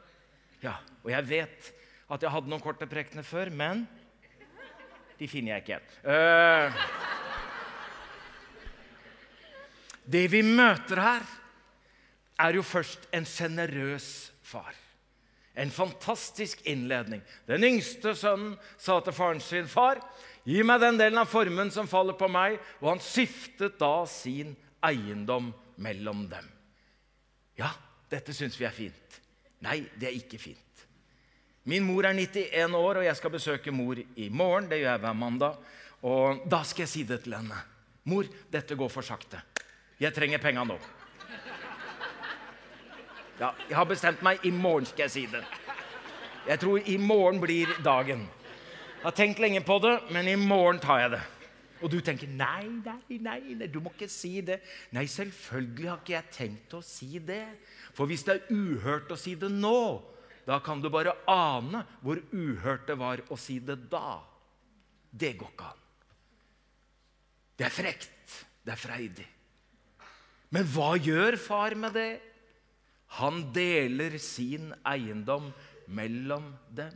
[0.62, 1.72] Ja, Og jeg vet
[2.08, 3.86] at jeg hadde noen korte prekener før, men
[5.18, 5.86] de finner jeg ikke igjen.
[6.08, 6.72] Uh,
[10.08, 11.22] det vi møter her,
[12.38, 14.74] er jo først en sjenerøs far.
[15.58, 17.22] En fantastisk innledning.
[17.48, 19.98] Den yngste sønnen sa til faren sin, 'Far,
[20.46, 24.54] gi meg den delen av formuen som faller på meg.' Og han skiftet da sin
[24.86, 26.46] eiendom mellom dem.
[27.58, 27.72] Ja,
[28.10, 29.20] dette syns vi er fint.
[29.66, 30.84] Nei, det er ikke fint.
[31.64, 34.70] Min mor er 91 år, og jeg skal besøke mor i morgen.
[34.70, 35.58] Det gjør jeg hver mandag.
[36.06, 37.58] Og da skal jeg si det til henne.
[38.04, 39.42] 'Mor, dette går for sakte.
[40.00, 40.97] Jeg trenger penga nå.'
[43.38, 44.42] Ja, jeg har bestemt meg.
[44.42, 45.44] I morgen skal jeg si det.
[46.48, 48.24] Jeg tror i morgen blir dagen.
[48.98, 51.20] Jeg har tenkt lenge på det, men i morgen tar jeg det.
[51.78, 54.58] Og du tenker nei, nei, nei, nei, du må ikke si det.
[54.96, 57.44] Nei, selvfølgelig har ikke jeg tenkt å si det.
[57.94, 59.78] For hvis det er uhørt å si det nå,
[60.48, 64.18] da kan du bare ane hvor uhørt det var å si det da.
[65.10, 65.84] Det går ikke an.
[67.58, 68.40] Det er frekt.
[68.66, 69.28] Det er freidig.
[70.50, 72.10] Men hva gjør far med det?
[73.16, 75.48] Han deler sin eiendom
[75.88, 76.94] mellom dem.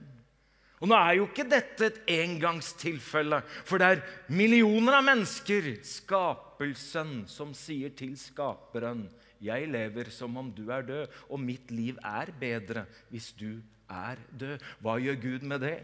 [0.82, 4.00] Og Nå er jo ikke dette et engangstilfelle, for det er
[4.34, 9.06] millioner av mennesker, skapelsen, som sier til skaperen
[9.42, 13.58] jeg lever som om du er død, og mitt liv er bedre hvis du
[13.90, 14.62] er død.
[14.82, 15.78] Hva gjør Gud med det?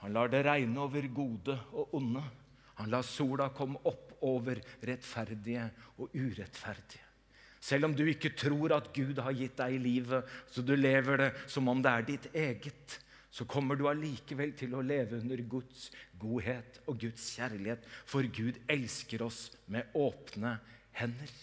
[0.00, 2.22] Han lar det regne over gode og onde.
[2.78, 5.66] Han lar sola komme opp over rettferdige
[5.98, 7.07] og urettferdige.
[7.60, 11.28] Selv om du ikke tror at Gud har gitt deg livet, så du lever det
[11.50, 12.98] som om det er ditt eget,
[13.30, 17.84] så kommer du allikevel til å leve under Guds godhet og Guds kjærlighet.
[18.08, 20.56] For Gud elsker oss med åpne
[20.96, 21.34] hender.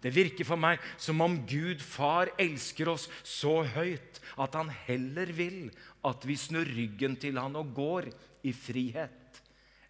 [0.00, 5.32] Det virker for meg som om Gud far elsker oss så høyt at han heller
[5.34, 5.66] vil
[6.06, 8.10] at vi snur ryggen til han og går
[8.46, 9.40] i frihet,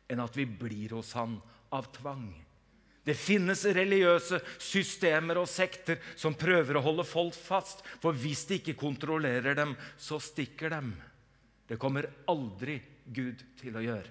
[0.08, 1.36] enn at vi blir hos han
[1.74, 2.30] av tvang.
[3.06, 7.84] Det finnes religiøse systemer og sekter som prøver å holde folk fast.
[8.02, 10.90] For hvis de ikke kontrollerer dem, så stikker dem.
[11.70, 14.10] Det kommer aldri Gud til å gjøre.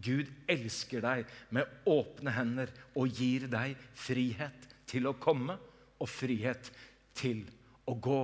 [0.00, 5.58] Gud elsker deg med åpne hender og gir deg frihet til å komme
[6.00, 6.70] og frihet
[7.18, 7.44] til
[7.84, 8.22] å gå.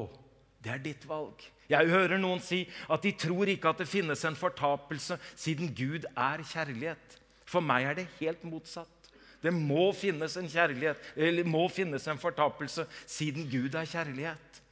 [0.64, 1.44] Det er ditt valg.
[1.68, 6.06] Jeg hører noen si at de tror ikke at det finnes en fortapelse siden Gud
[6.14, 7.18] er kjærlighet.
[7.46, 8.95] For meg er det helt motsatt.
[9.42, 14.62] Det må finnes en kjærlighet, eller må finnes en fortapelse, siden Gud er kjærlighet.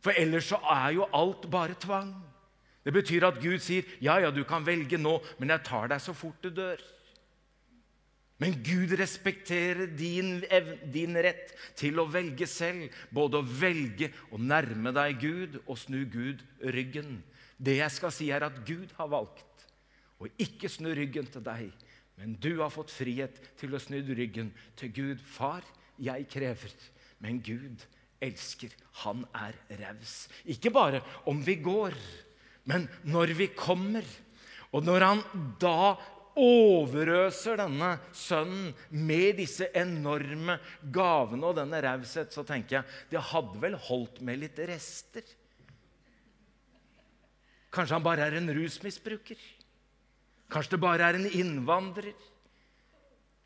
[0.00, 2.14] For ellers så er jo alt bare tvang.
[2.84, 6.00] Det betyr at Gud sier, 'Ja, ja, du kan velge nå, men jeg tar deg
[6.00, 6.80] så fort du dør'.
[8.40, 10.40] Men Gud respekterer din,
[10.92, 12.88] din, rett til å velge selv.
[13.12, 17.18] Både å velge å nærme deg Gud og snu Gud ryggen.
[17.60, 19.66] Det jeg skal si, er at Gud har valgt
[20.16, 21.68] å ikke snu ryggen til deg.
[22.20, 25.22] Men du har fått frihet til å snu ryggen til Gud.
[25.24, 25.64] Far,
[25.96, 26.74] jeg krever,
[27.24, 27.80] men Gud
[28.20, 28.74] elsker.
[29.06, 30.26] Han er raus.
[30.44, 31.96] Ikke bare om vi går,
[32.68, 34.04] men når vi kommer.
[34.70, 35.22] Og når han
[35.62, 35.96] da
[36.40, 40.58] overøser denne sønnen med disse enorme
[40.92, 45.24] gavene og denne raushet, så tenker jeg det hadde vel holdt med litt rester.
[47.72, 49.40] Kanskje han bare er en rusmisbruker?
[50.50, 52.12] Kanskje det bare er en innvandrer?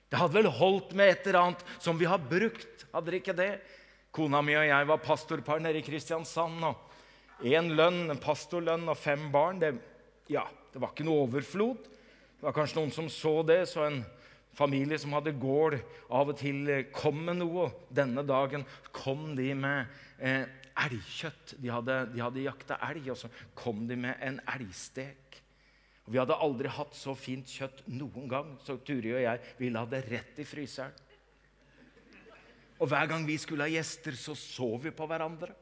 [0.09, 3.37] Det hadde vel holdt med et eller annet som vi har brukt, hadde det ikke
[3.37, 3.53] det?
[4.15, 6.63] Kona mi og jeg var pastorpar nede i Kristiansand.
[6.63, 9.59] og Én lønn, en pastorlønn og fem barn.
[9.59, 9.73] Det,
[10.31, 11.89] ja, det var ikke noe overflod.
[12.39, 14.05] Det var kanskje noen som så det, så en
[14.55, 15.81] familie som hadde gård,
[16.15, 17.73] av og til kom med noe.
[17.91, 18.63] Denne dagen
[18.95, 19.91] kom de med
[20.23, 20.47] eh,
[20.87, 21.57] elgkjøtt.
[21.59, 25.24] De hadde, de hadde jakta elg, og så kom de med en elgstek.
[26.05, 29.71] Og Vi hadde aldri hatt så fint kjøtt noen gang, så Turi og jeg vi
[29.73, 30.93] la det rett i fryseren.
[32.83, 35.55] Og Hver gang vi skulle ha gjester, så så vi på hverandre.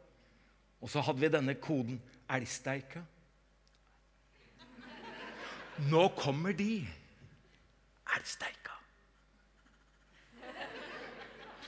[0.82, 2.00] Og så hadde vi denne koden
[2.32, 3.04] elgsteika.
[5.92, 6.82] Nå kommer de.
[8.16, 8.74] Elgsteika.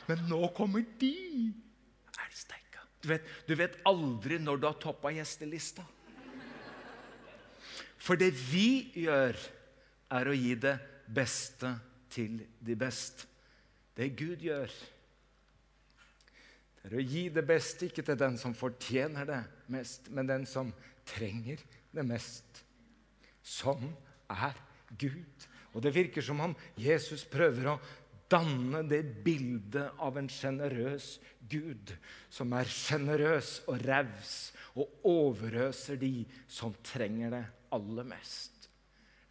[0.09, 1.15] Men nå kommer de.
[2.25, 2.83] Elgsteika.
[3.05, 3.15] Du
[3.49, 5.85] du vet aldri når du har toppa gjestelista.
[8.05, 9.39] For det vi gjør,
[10.15, 10.75] er å gi det
[11.11, 11.71] beste
[12.13, 13.25] til de beste.
[13.97, 14.73] Det Gud gjør,
[16.85, 19.41] det er å gi det beste ikke til den som fortjener det
[19.73, 20.73] mest, men den som
[21.09, 21.63] trenger
[21.95, 22.61] det mest.
[23.41, 23.87] Sånn
[24.29, 24.59] er
[25.01, 25.47] Gud.
[25.73, 27.79] Og det virker som om Jesus prøver å
[28.31, 31.15] danne det bildet av en sjenerøs
[31.49, 31.95] Gud,
[32.29, 34.37] som er sjenerøs og raus
[34.75, 38.69] og overøser de som trenger det aller mest.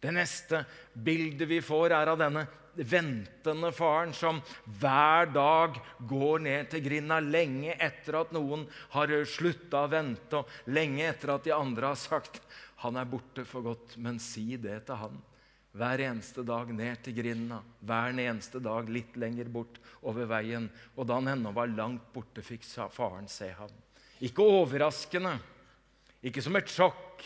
[0.00, 4.40] Det neste bildet vi får, er av denne ventende faren som
[4.80, 5.78] hver dag
[6.10, 11.36] går ned til grinda lenge etter at noen har slutta å vente, og lenge etter
[11.36, 12.42] at de andre har sagt
[12.84, 15.14] han er borte for godt, men si det til han.
[15.74, 20.68] Hver eneste dag ned til grinda, hver eneste dag litt lenger bort over veien.
[20.94, 23.72] Og da han ennå var langt borte, fikk faren se ham.
[24.22, 25.32] Ikke overraskende,
[26.22, 27.24] ikke som et sjokk,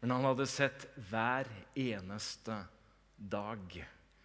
[0.00, 2.60] men han hadde sett hver eneste
[3.16, 3.78] dag.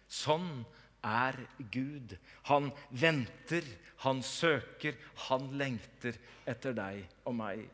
[0.06, 0.64] Sånn
[1.04, 2.14] er Gud.
[2.48, 3.66] Han venter,
[4.06, 4.96] han søker,
[5.28, 7.64] han lengter etter deg og meg.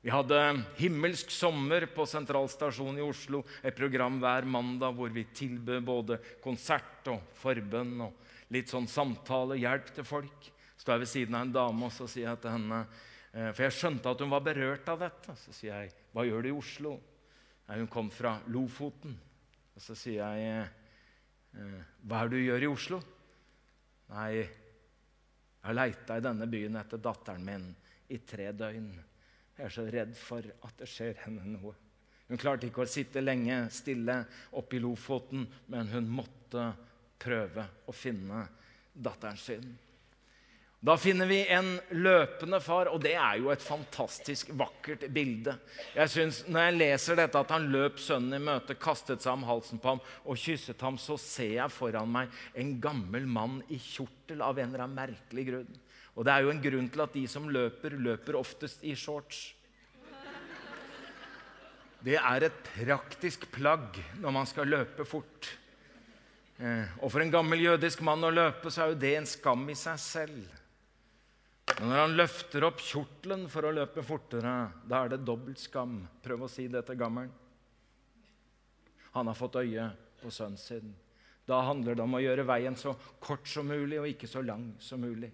[0.00, 0.38] Vi hadde
[0.78, 3.42] himmelsk sommer på sentralstasjonen i Oslo.
[3.60, 9.58] Et program hver mandag hvor vi tilbød både konsert og forbønn og litt sånn samtale,
[9.60, 10.48] hjelp til folk.
[10.80, 13.66] Står jeg ved siden av en dame og så sier jeg til henne eh, For
[13.66, 15.36] jeg skjønte at hun var berørt av dette.
[15.36, 16.96] Så sier jeg, 'Hva gjør du i Oslo?'
[17.70, 19.12] Nei, hun kom fra Lofoten.
[19.78, 20.70] Og så sier jeg,
[21.54, 23.02] eh, 'Hva er det du gjør i Oslo?'
[24.10, 24.48] Nei, jeg
[25.62, 27.76] har leita i denne byen etter datteren min
[28.08, 28.90] i tre døgn.
[29.56, 31.74] Jeg er så redd for at det skjer henne noe.
[32.26, 36.72] Hun klarte ikke å sitte lenge stille oppe i Lofoten, men hun måtte
[37.18, 38.48] prøve å finne
[38.92, 39.78] datteren sin.
[40.80, 45.58] Da finner vi en løpende far, og det er jo et fantastisk vakkert bilde.
[45.92, 49.44] Jeg synes, Når jeg leser dette at han løp sønnen i møte, kastet seg om
[49.44, 53.76] halsen på ham og kysset ham, så ser jeg foran meg en gammel mann i
[53.76, 55.74] kjortel av en eller annen merkelig grunn.
[56.16, 59.50] Og det er jo en grunn til at de som løper, løper oftest i shorts.
[62.00, 65.50] Det er et praktisk plagg når man skal løpe fort.
[66.56, 69.68] Eh, og for en gammel jødisk mann å løpe, så er jo det en skam
[69.68, 70.59] i seg selv.
[71.78, 74.54] Men når han løfter opp kjortelen for å løpe fortere,
[74.88, 76.00] da er det dobbelt skam.
[76.22, 77.30] Prøv å si det til gammelen.
[79.14, 79.86] Han har fått øye
[80.20, 80.92] på sønnen sin.
[81.48, 84.68] Da handler det om å gjøre veien så kort som mulig og ikke så lang
[84.82, 85.32] som mulig.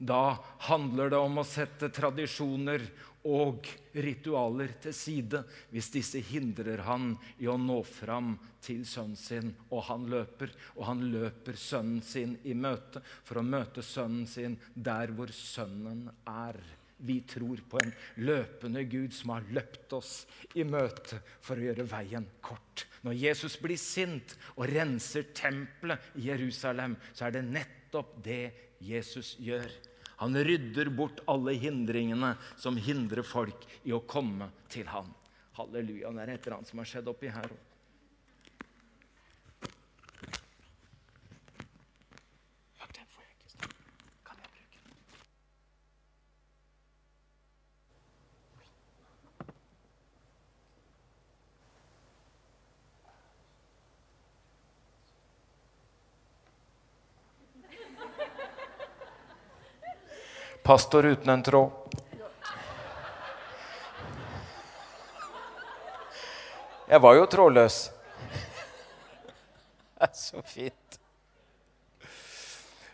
[0.00, 2.86] Da handler det om å sette tradisjoner
[3.28, 8.32] og ritualer til side hvis disse hindrer han i å nå fram
[8.64, 9.52] til sønnen sin.
[9.68, 14.56] Og han løper, og han løper sønnen sin i møte for å møte sønnen sin
[14.74, 16.56] der hvor sønnen er.
[17.00, 17.92] Vi tror på en
[18.24, 20.14] løpende Gud som har løpt oss
[20.56, 22.86] i møte for å gjøre veien kort.
[23.04, 28.42] Når Jesus blir sint og renser tempelet i Jerusalem, så er det nettopp det
[28.84, 29.68] Jesus gjør.
[30.20, 35.08] Han rydder bort alle hindringene som hindrer folk i å komme til ham.
[35.56, 36.12] Halleluja.
[36.12, 37.69] Det er et eller annet som har skjedd oppi her òg.
[60.70, 61.70] Pastor uten en tråd.
[66.86, 67.78] Jeg var jo trådløs.
[69.98, 71.00] Det er så fint.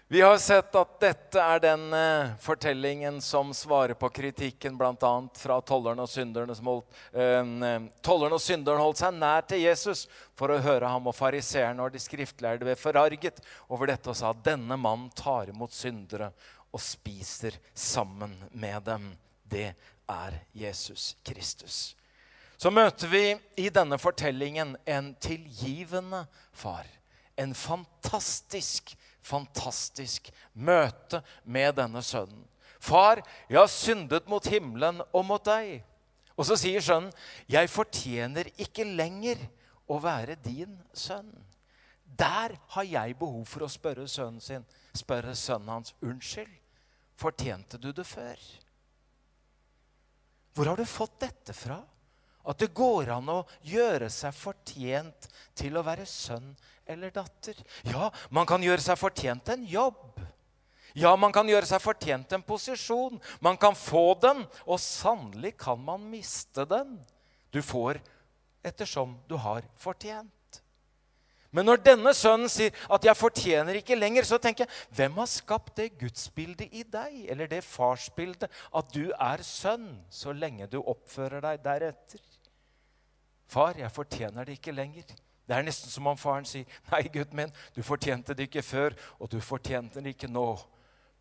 [0.08, 5.12] Vi har sett at dette er den uh, fortellingen som svarer på kritikken bl.a.
[5.36, 10.06] fra tolleren og synderen holdt, eh, tolleren og synderen holdt seg nær til Jesus
[10.38, 14.30] for å høre ham, og fariseerne og de skriftlærde ble forarget over dette og sa
[14.32, 16.30] denne mannen tar imot syndere
[16.72, 19.12] og spiser sammen med dem.
[19.44, 19.74] Det
[20.08, 21.96] er Jesus Kristus.
[22.56, 23.24] Så møter vi
[23.60, 26.24] i denne fortellingen en tilgivende
[26.56, 26.86] far.
[27.36, 32.46] En fantastisk, fantastisk møte med denne sønnen.
[32.80, 35.82] Far, jeg har syndet mot himmelen og mot deg.
[36.36, 37.12] Og så sier sønnen,
[37.48, 39.40] jeg fortjener ikke lenger
[39.88, 41.28] å være din sønn.
[42.16, 44.64] Der har jeg behov for å spørre sønnen sin,
[44.96, 46.52] spørre sønnen hans unnskyld.
[47.16, 48.40] Fortjente du det før?
[50.56, 51.82] Hvor har du fått dette fra?
[52.46, 56.52] At det går an å gjøre seg fortjent til å være sønn
[56.86, 57.58] eller datter.
[57.90, 60.20] Ja, man kan gjøre seg fortjent en jobb.
[60.96, 63.18] Ja, man kan gjøre seg fortjent en posisjon.
[63.44, 66.94] Man kan få den, og sannelig kan man miste den.
[67.52, 68.00] Du får
[68.64, 70.35] ettersom du har fortjent.
[71.56, 75.26] Men når denne sønnen sier at 'jeg fortjener ikke lenger', så tenker jeg hvem har
[75.26, 80.82] skapt det gudsbildet i deg, eller det farsbildet, at du er sønn så lenge du
[80.82, 82.20] oppfører deg deretter?
[83.48, 85.02] Far, jeg fortjener det ikke lenger.
[85.48, 88.92] Det er nesten som om faren sier, 'Nei, gutten min, du fortjente det ikke før,
[89.18, 90.66] og du fortjente det ikke nå.'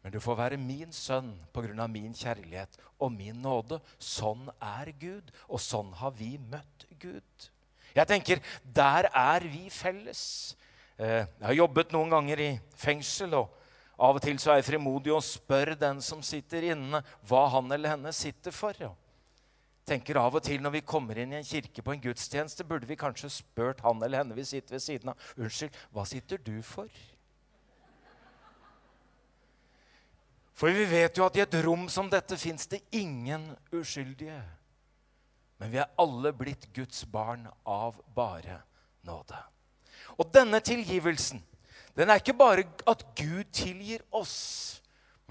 [0.03, 1.87] Men du får være min sønn pga.
[1.87, 3.79] min kjærlighet og min nåde.
[3.97, 7.49] Sånn er Gud, og sånn har vi møtt Gud.
[7.95, 8.41] Jeg tenker
[8.75, 10.55] der er vi felles.
[10.99, 13.55] Eh, jeg har jobbet noen ganger i fengsel, og
[13.95, 17.71] av og til så er jeg frimodig og spør den som sitter inne, hva han
[17.71, 18.75] eller henne sitter for.
[18.75, 18.91] Jeg
[19.87, 22.87] tenker av og til Når vi kommer inn i en kirke på en gudstjeneste, burde
[22.89, 26.57] vi kanskje spurt han eller henne vi sitter ved siden av, unnskyld, hva sitter du
[26.65, 26.89] for?
[30.55, 34.39] For vi vet jo at i et rom som dette fins det ingen uskyldige.
[35.59, 38.61] Men vi er alle blitt Guds barn av bare
[39.07, 39.37] nåde.
[40.19, 41.41] Og denne tilgivelsen
[41.95, 44.81] den er ikke bare at Gud tilgir oss,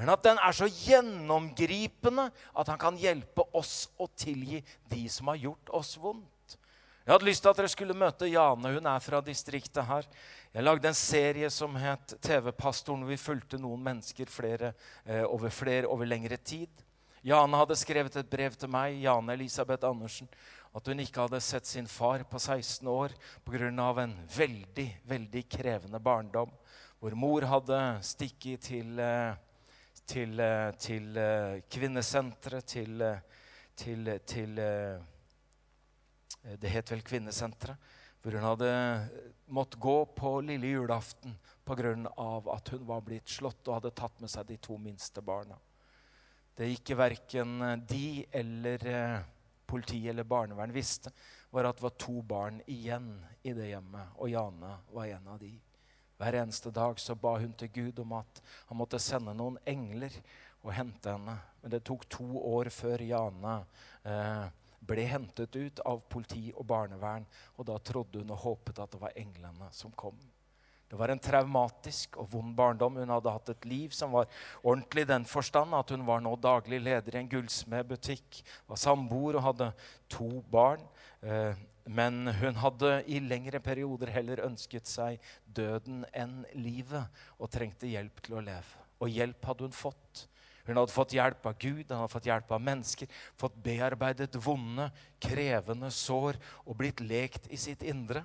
[0.00, 5.28] men at den er så gjennomgripende at han kan hjelpe oss å tilgi de som
[5.28, 6.56] har gjort oss vondt.
[7.04, 8.70] Jeg hadde lyst til at dere skulle møte Jane.
[8.78, 10.06] Hun er fra distriktet her.
[10.54, 14.72] Jeg lagde en serie som het TV-pastoren, vi fulgte noen mennesker flere,
[15.04, 16.70] eh, over, flere, over lengre tid.
[17.24, 20.28] Jane hadde skrevet et brev til meg, Jane Elisabeth Andersen,
[20.76, 23.14] at hun ikke hadde sett sin far på 16 år
[23.46, 23.68] pga.
[24.02, 26.50] en veldig, veldig krevende barndom,
[27.00, 29.34] hvor mor hadde stikket til, eh,
[30.06, 33.20] til, eh, til eh, kvinnesenteret, til,
[33.76, 34.54] til, til
[36.60, 37.76] Det het vel Kvinnesenteret.
[38.20, 39.08] Hvor hun hadde
[39.48, 42.52] måttet gå på lille julaften pga.
[42.54, 45.56] at hun var blitt slått og hadde tatt med seg de to minste barna.
[46.54, 49.20] Det ikke verken eh, de eller eh,
[49.66, 51.10] politi eller barnevern visste,
[51.50, 55.38] var at det var to barn igjen i det hjemmet, og Jane var en av
[55.42, 55.52] de.
[56.18, 60.14] Hver eneste dag så ba hun til Gud om at han måtte sende noen engler
[60.62, 61.34] og hente henne.
[61.62, 63.56] Men det tok to år før Jane
[64.06, 64.46] eh,
[64.84, 67.26] ble hentet ut av politi og barnevern.
[67.58, 70.16] Og da trodde hun og håpet at det var englene som kom.
[70.94, 73.00] Det var en traumatisk og vond barndom.
[73.02, 74.28] Hun hadde hatt et liv som var
[74.62, 78.38] ordentlig i den forstand at hun var nå daglig leder i en gullsmedbutikk,
[78.70, 79.66] var samboer og hadde
[80.14, 80.84] to barn.
[81.26, 81.58] Eh,
[81.90, 85.18] men hun hadde i lengre perioder heller ønsket seg
[85.50, 88.86] døden enn livet og trengte hjelp til å leve.
[89.02, 90.28] Og hjelp hadde hun fått.
[90.62, 94.92] Hun hadde fått hjelp av Gud, hun hadde fått hjelp av mennesker, fått bearbeidet vonde,
[95.18, 98.22] krevende sår og blitt lekt i sitt indre.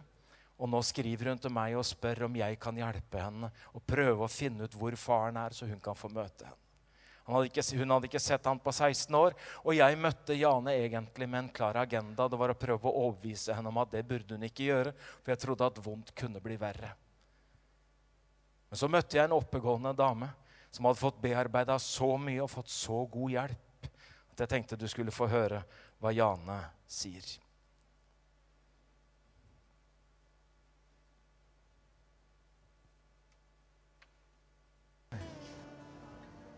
[0.60, 4.26] Og nå skriver hun til meg og spør om jeg kan hjelpe henne og prøve
[4.26, 6.66] å finne ut hvor faren er, så hun kan få møte henne.
[7.30, 11.28] Hadde ikke, hun hadde ikke sett han på 16 år, og jeg møtte Jane egentlig
[11.30, 12.26] med en klar agenda.
[12.26, 15.34] Det var å prøve å overbevise henne om at det burde hun ikke gjøre, for
[15.34, 16.89] jeg trodde at vondt kunne bli verre.
[18.70, 20.32] Men så møtte jeg en oppegående dame
[20.74, 23.91] som hadde fått bearbeida så mye og fått så god hjelp,
[24.34, 25.62] at jeg tenkte du skulle få høre
[26.01, 27.30] hva Jane sier.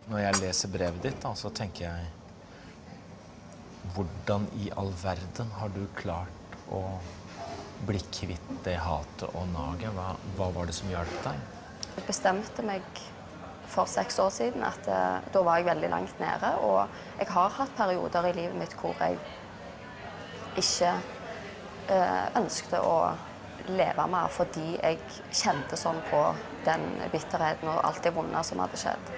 [0.10, 2.10] Når jeg leser brevet ditt, da, så tenker jeg
[3.95, 6.82] Hvordan i all verden har du klart å
[7.88, 9.89] bli kvitt det hatet og naget?
[9.97, 11.39] Hva, hva var det som hjalp deg?
[11.97, 13.02] Jeg bestemte meg
[13.72, 16.54] for seks år siden at eh, da var jeg veldig langt nede.
[16.64, 16.86] Og
[17.20, 19.18] jeg har hatt perioder i livet mitt hvor jeg
[20.62, 20.93] ikke
[21.89, 22.95] eh, ønsket å
[23.72, 26.22] leve mer fordi jeg kjente sånn på
[26.66, 29.12] den bitterheten og alt det vonde som hadde skjedd.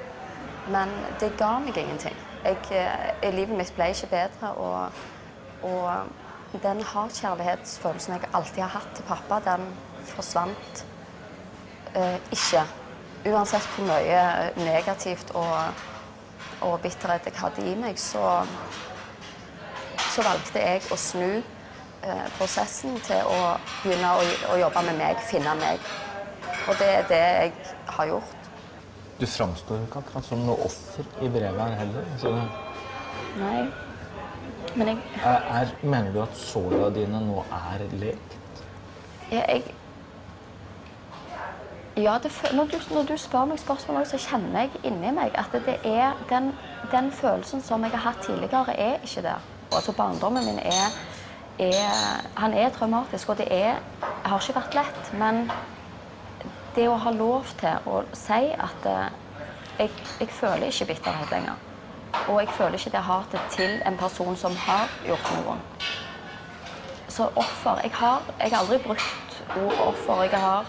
[0.67, 2.15] Men det ga meg ingenting.
[2.43, 4.53] Jeg, eh, livet mitt ble ikke bedre.
[4.55, 4.91] Og,
[5.63, 9.67] og den hardkjærlighetsfølelsen jeg alltid har hatt til pappa, den
[10.05, 10.85] forsvant
[11.95, 12.63] eh, ikke.
[13.25, 15.83] Uansett hvor mye negativt og,
[16.61, 18.43] og bitterhet jeg hadde i meg, så,
[20.11, 25.23] så valgte jeg å snu eh, prosessen til å begynne å, å, jobbe med meg,
[25.31, 25.91] finne meg.
[26.67, 27.53] Og det er det jeg
[27.95, 28.42] har gjort.
[29.19, 32.07] Du framstår ikke akkurat som noe offer i brevet her heller.
[32.21, 32.33] Så
[33.37, 33.67] Nei.
[34.75, 38.37] Men jeg er, er, Mener du at såra dine nå er lekt?
[39.31, 39.63] Ja, jeg
[41.97, 45.53] ja, det, når, du, når, du, spør meg spørsmål, så kjenner jeg inni meg at
[45.53, 46.49] det er den,
[46.89, 49.43] den, følelsen som jeg har hatt tidligere, er ikke der.
[49.69, 50.95] Altså Barndommen min er,
[51.59, 53.77] er, han er traumatisk, og det er,
[54.25, 55.13] har ikke vært lett.
[55.21, 55.43] Men
[56.75, 59.09] det å ha lov til å si at eh,
[59.79, 61.59] jeg, jeg føler ikke bitterhet lenger.
[62.29, 65.57] Og jeg føler ikke det hatet til en person som har gjort noe.
[67.07, 70.23] Så offer Jeg har, jeg har aldri brukt ord offer.
[70.23, 70.65] Jeg har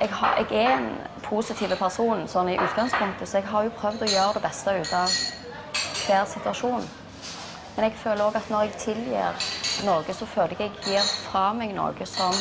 [0.00, 0.90] jeg, har, jeg, er en
[1.22, 4.92] positiv person sånn i utgangspunktet, så jeg har jo prøvd å gjøre det beste ut
[4.94, 5.16] av
[6.04, 6.86] hver situasjon.
[7.76, 9.48] Men jeg føler òg at når jeg tilgir
[9.86, 12.34] noe, så føler jeg jeg gir fra meg noe som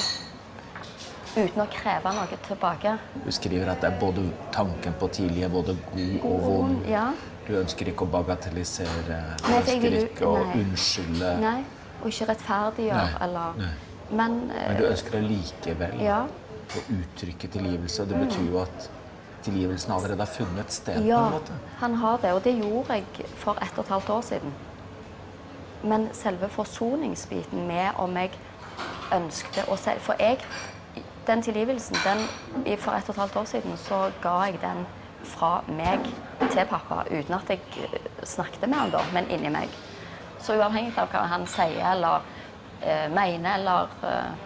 [1.37, 2.97] uten å kreve noe tilbake.
[3.25, 4.25] Du skriver at det er både
[4.55, 6.87] tanken på tidlig er både god og vond.
[6.89, 7.09] Ja.
[7.47, 11.37] Du ønsker ikke å bagatellisere, du ønsker ikke å unnskylde.
[11.39, 11.61] Nei,
[12.01, 13.75] og ikke rettferdiggjøre eller Nei.
[14.07, 15.97] Men, Men, du ønsker det likevel.
[15.99, 16.21] Ja
[16.75, 18.05] å uttrykke tilgivelse.
[18.07, 18.87] Det betyr jo at
[19.45, 21.05] tilgivelsen allerede har funnet sted.
[21.07, 21.59] Ja, på en måte.
[21.79, 24.55] han har det, og det gjorde jeg for ett og et halvt år siden.
[25.83, 28.31] Men selve forsoningsbiten med om jeg
[29.13, 30.41] ønskte å si For jeg,
[31.27, 32.23] den tilgivelsen, den,
[32.79, 34.85] for ett og et halvt år siden så ga jeg den
[35.27, 36.07] fra meg
[36.39, 39.71] til pappa uten at jeg eh, snakket med han da, men inni meg.
[40.39, 42.27] Så uavhengig av hva han sier eller
[42.81, 44.45] eh, mener eller eh,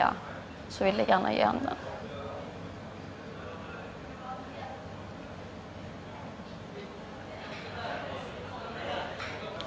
[0.00, 0.10] ja,
[0.68, 1.86] så vil jeg gjerne gi han den.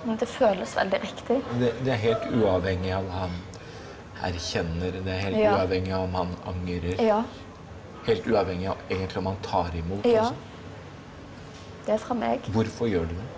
[0.04, 1.40] Men det føles veldig riktig.
[1.60, 3.38] Det, det, er helt uavhengig av han
[4.24, 5.54] erkjenner, det helt ja.
[5.58, 7.02] uavhengig av om han angrer.
[7.02, 7.24] Ja.
[8.08, 10.06] Helt uavhengig av egentlig om han tar imot.
[10.06, 10.28] Ja.
[10.28, 10.34] Også.
[11.86, 12.46] Det er fra meg.
[12.56, 13.30] Hvorfor gjør du det?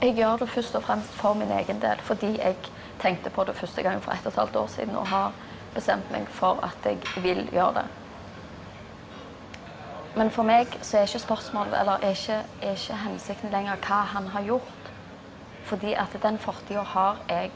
[0.00, 2.56] Jeg gjør det først og fremst for min egen del, fordi jeg
[3.00, 5.32] tenkte på det første gang for ett og et halvt år siden og har
[5.74, 7.86] bestemt meg for at jeg vil gjøre det.
[10.16, 14.00] Men for meg så er ikke spørsmålet, eller er ikke, er ikke hensikten lenger hva
[14.14, 14.92] han har gjort.
[15.64, 17.50] Fordi at den fortida har jeg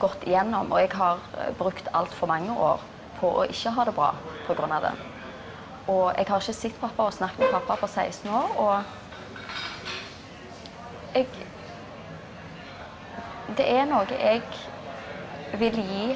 [0.00, 2.82] gått igjennom, og jeg har eh, brukt altfor mange år
[3.20, 4.14] på å ikke ha det bra
[4.46, 4.80] pga.
[4.80, 4.92] det.
[5.86, 8.48] Og jeg har ikke sett pappa og snakket med pappa på 16 år.
[8.58, 8.82] og
[11.14, 11.26] jeg
[13.56, 14.42] det er noe jeg
[15.60, 16.06] vil gi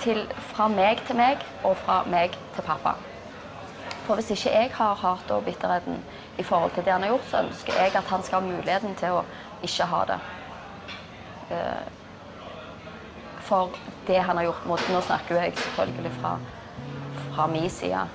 [0.00, 2.96] til, fra meg til meg og fra meg til pappa.
[4.06, 6.00] For hvis ikke jeg har hatet og bitterheten
[6.38, 8.96] i forhold til det han har gjort, så ønsker jeg at han skal ha muligheten
[8.98, 9.24] til å
[9.62, 10.20] ikke ha det.
[13.50, 13.70] Eh, for
[14.06, 16.38] det han har gjort mot Nå snakker jeg selvfølgelig fra,
[17.34, 18.06] fra min side.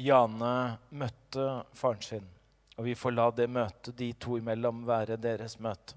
[0.00, 0.52] Jane
[0.90, 1.46] møtte
[1.76, 2.28] faren sin,
[2.76, 5.96] og vi får la det møtet de to imellom være deres møte.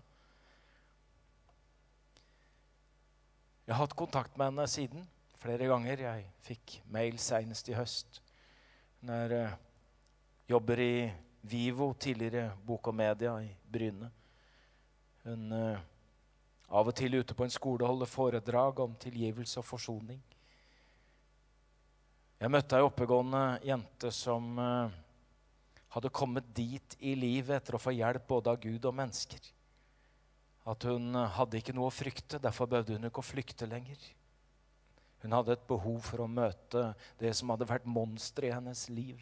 [3.64, 5.06] Jeg har hatt kontakt med henne siden
[5.40, 6.04] flere ganger.
[6.04, 8.20] Jeg fikk mail senest i høst.
[9.00, 9.73] Hun er, uh,
[10.54, 14.10] jobber i Vivo, tidligere Bok og Media i Bryne.
[15.26, 15.80] Hun uh,
[16.74, 20.22] av og til ute på en skole holder foredrag om tilgivelse og forsoning.
[22.40, 24.94] Jeg møtte ei oppegående jente som uh,
[25.96, 29.52] hadde kommet dit i livet etter å få hjelp både av Gud og mennesker.
[30.66, 32.40] at hun hadde ikke noe å frykte.
[32.40, 34.00] Derfor behøvde hun ikke å flykte lenger.
[35.20, 39.20] Hun hadde et behov for å møte det som hadde vært monsteret i hennes liv.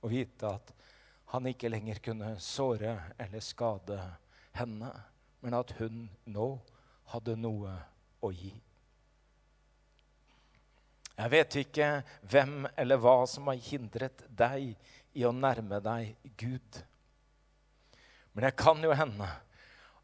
[0.00, 0.72] Og vite at
[1.30, 3.98] han ikke lenger kunne såre eller skade
[4.58, 4.90] henne,
[5.40, 6.48] men at hun nå
[7.12, 7.74] hadde noe
[8.24, 8.52] å gi.
[11.20, 11.88] Jeg vet ikke
[12.32, 14.72] hvem eller hva som har hindret deg
[15.12, 16.80] i å nærme deg Gud.
[18.32, 19.28] Men det kan jo hende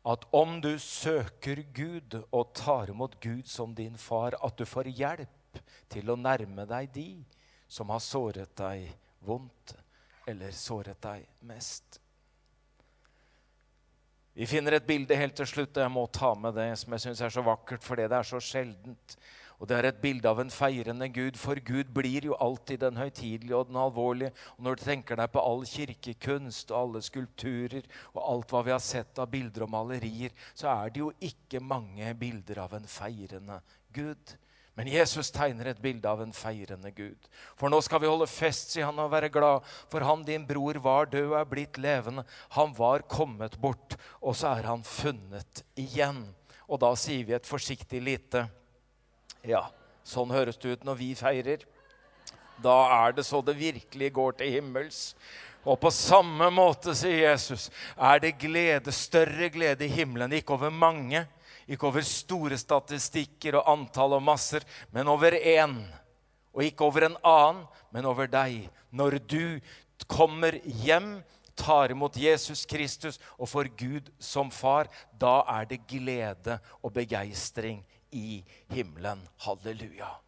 [0.06, 4.92] at om du søker Gud og tar imot Gud som din far, at du får
[4.92, 7.08] hjelp til å nærme deg de
[7.66, 8.92] som har såret deg
[9.26, 9.74] vondt
[10.26, 12.00] eller såret deg mest.
[14.36, 17.06] Vi finner et bilde helt til slutt, og jeg må ta med det, som jeg
[17.06, 19.16] syns er så vakkert fordi det er så sjeldent.
[19.56, 22.98] Og Det er et bilde av en feirende Gud, for Gud blir jo alltid den
[23.00, 24.34] høytidelige og den alvorlige.
[24.58, 28.74] Og Når du tenker deg på all kirkekunst og alle skulpturer og alt hva vi
[28.74, 32.84] har sett av bilder og malerier, så er det jo ikke mange bilder av en
[32.84, 33.62] feirende
[33.96, 34.36] Gud.
[34.76, 37.28] Men Jesus tegner et bilde av en feirende Gud.
[37.56, 39.64] For nå skal vi holde fest, sier han, og være glad.
[39.88, 42.26] For han, din bror, var død og er blitt levende.
[42.58, 46.26] Han var kommet bort, og så er han funnet igjen.
[46.68, 48.44] Og da sier vi et forsiktig lite
[49.46, 49.68] Ja,
[50.04, 51.64] sånn høres det ut når vi feirer.
[52.60, 55.14] Da er det så det virkelig går til himmels.
[55.66, 60.70] Og på samme måte, sier Jesus, er det glede, større glede i himmelen, ikke over
[60.70, 61.24] mange,
[61.66, 64.64] ikke over store statistikker og antall og masser,
[64.94, 65.80] men over én.
[66.54, 68.68] Og ikke over en annen, men over deg.
[68.90, 69.58] Når du
[70.08, 71.18] kommer hjem,
[71.56, 77.82] tar imot Jesus Kristus og får Gud som far, da er det glede og begeistring
[78.12, 79.24] i himmelen.
[79.44, 80.25] Halleluja.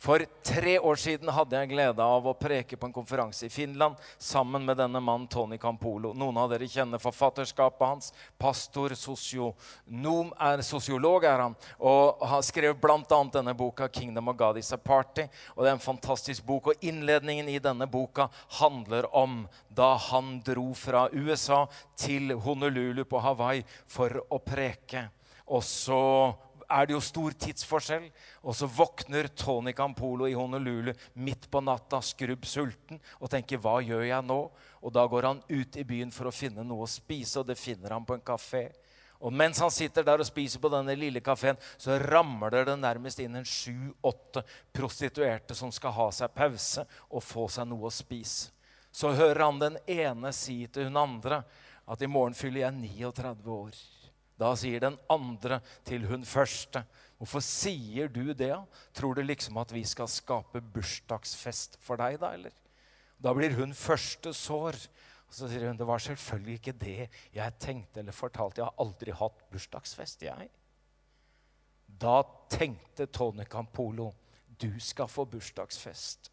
[0.00, 3.98] For tre år siden hadde jeg glede av å preke på en konferanse i Finland
[4.16, 6.14] sammen med denne mannen Tony Campolo.
[6.16, 8.08] Noen av dere kjenner forfatterskapet hans.
[8.40, 13.20] Pastor, sosionom, er sosiolog er han, og har skrevet bl.a.
[13.34, 15.28] denne boka 'Kingdom of God is a Party'.
[15.54, 16.66] og Det er en fantastisk bok.
[16.66, 23.20] og Innledningen i denne boka handler om da han dro fra USA til Honolulu på
[23.20, 25.10] Hawaii for å preke.
[25.46, 26.32] Og så
[26.70, 28.08] er det jo stor tidsforskjell.
[28.46, 33.80] Og så våkner Tony Campolo i Honolulu midt på natta, skrubb sulten, og tenker 'hva
[33.82, 34.50] gjør jeg nå?'
[34.82, 37.58] Og da går han ut i byen for å finne noe å spise, og det
[37.58, 38.70] finner han på en kafé.
[39.20, 43.20] Og mens han sitter der og spiser på denne lille kafeen, så ramler det nærmest
[43.20, 44.42] inn en sju-åtte
[44.72, 48.48] prostituerte som skal ha seg pause og få seg noe å spise.
[48.90, 51.44] Så hører han den ene si til hun andre
[51.86, 53.76] at i morgen fyller jeg 39 år.
[54.40, 56.82] Da sier den andre til hun første.
[57.20, 58.54] Hvorfor sier du det?
[58.96, 62.32] Tror du liksom at vi skal skape bursdagsfest for deg, da?
[62.38, 62.54] eller?
[63.20, 64.78] Da blir hun første sår.
[65.28, 66.96] Og så sier hun det var selvfølgelig ikke det
[67.36, 68.62] jeg tenkte eller fortalte.
[68.62, 70.48] Jeg har aldri hatt bursdagsfest, jeg.
[72.00, 74.14] Da tenkte Tone Campolo
[74.60, 76.30] du skal få bursdagsfest.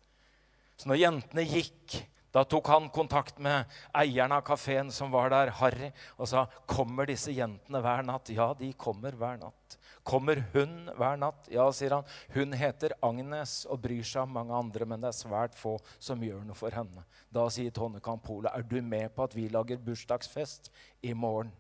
[0.78, 2.00] Så når jentene gikk
[2.36, 3.66] da tok han kontakt med
[3.96, 8.30] eieren av kafeen som var der, Harry, og sa kommer disse jentene hver natt.
[8.36, 9.78] Ja, de kommer hver natt.
[10.08, 11.50] Kommer hun hver natt?
[11.52, 12.10] Ja, sier han.
[12.32, 16.24] Hun heter Agnes og bryr seg om mange andre, men det er svært få som
[16.24, 17.04] gjør noe for henne.
[17.34, 20.72] Da sier Tone Campola, er du med på at vi lager bursdagsfest
[21.04, 21.52] i morgen?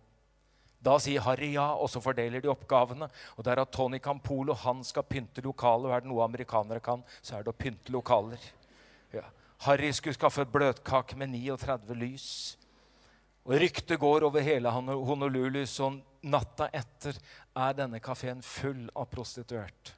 [0.80, 3.10] Da sier Harry ja, og så fordeler de oppgavene.
[3.36, 5.90] Og det er at Tony Campolo han skal pynte lokalet.
[5.90, 8.40] Og er det noe amerikanere kan, så er det å pynte lokaler.
[9.66, 12.58] Harry skulle skaffe bløtkake med 39 lys.
[13.48, 15.90] Og Ryktet går over hele Honolulu, så
[16.28, 17.16] natta etter
[17.56, 19.94] er denne kafeen full av prostituert.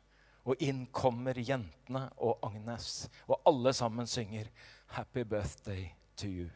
[0.45, 4.49] Og inn kommer jentene og Agnes, og alle sammen synger
[4.88, 6.49] 'Happy birthday to you'.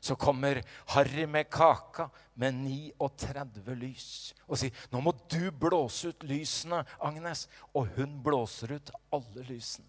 [0.00, 6.22] Så kommer Harry med kaka med 39 lys og sier 'Nå må du blåse ut
[6.22, 9.86] lysene, Agnes.' Og hun blåser ut alle lysene.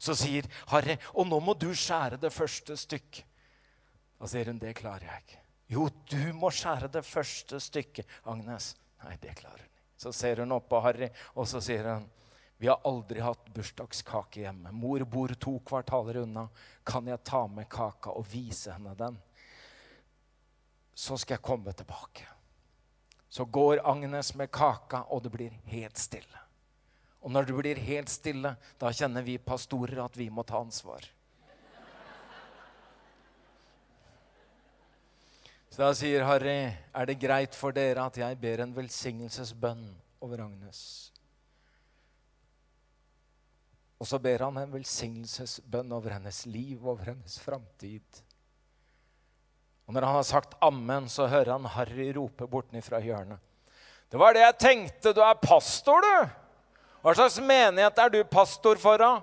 [0.00, 3.26] Så sier Harry, 'Og nå må du skjære det første stykket.'
[4.20, 8.76] Da sier hun, 'Det klarer jeg ikke.' 'Jo, du må skjære det første stykket, Agnes.'
[9.04, 12.08] 'Nei, det klarer hun ikke.' Så ser hun opp på Harry, og så sier hun,
[12.58, 14.72] 'Vi har aldri hatt bursdagskake hjemme.
[14.72, 16.48] Mor bor to kvartaler unna.
[16.84, 19.20] Kan jeg ta med kaka og vise henne den?'
[20.94, 22.26] Så skal jeg komme tilbake.
[23.28, 26.38] Så går Agnes med kaka, og det blir helt stille.
[27.20, 31.04] Og når du blir helt stille, da kjenner vi pastorer at vi må ta ansvar.
[35.70, 39.84] Så da sier Harry, er det greit for dere at jeg ber en velsignelsesbønn
[40.24, 40.80] over Agnes?
[44.00, 48.22] Og så ber han en velsignelsesbønn over hennes liv, over hennes framtid.
[49.84, 53.38] Og når han har sagt ammen, så hører han Harry rope bortenfra hjørnet.
[54.10, 55.12] Det var det jeg tenkte.
[55.14, 56.39] Du er pastor, du!
[57.00, 59.22] Hva slags menighet er du pastor for, da?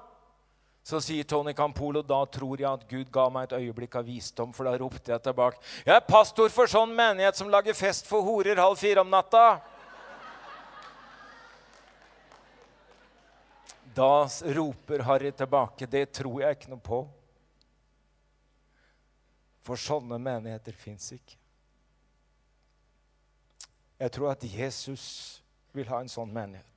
[0.88, 4.54] Så sier Tony Campolo da tror jeg at Gud ga meg et øyeblikk av visdom,
[4.56, 5.60] for da ropte jeg tilbake.
[5.84, 9.60] Jeg er pastor for sånn menighet som lager fest for horer halv fire om natta.
[13.98, 15.90] Da roper Harry tilbake.
[15.90, 17.02] Det tror jeg ikke noe på.
[19.68, 21.36] For sånne menigheter fins ikke.
[24.00, 25.06] Jeg tror at Jesus
[25.76, 26.77] vil ha en sånn menighet.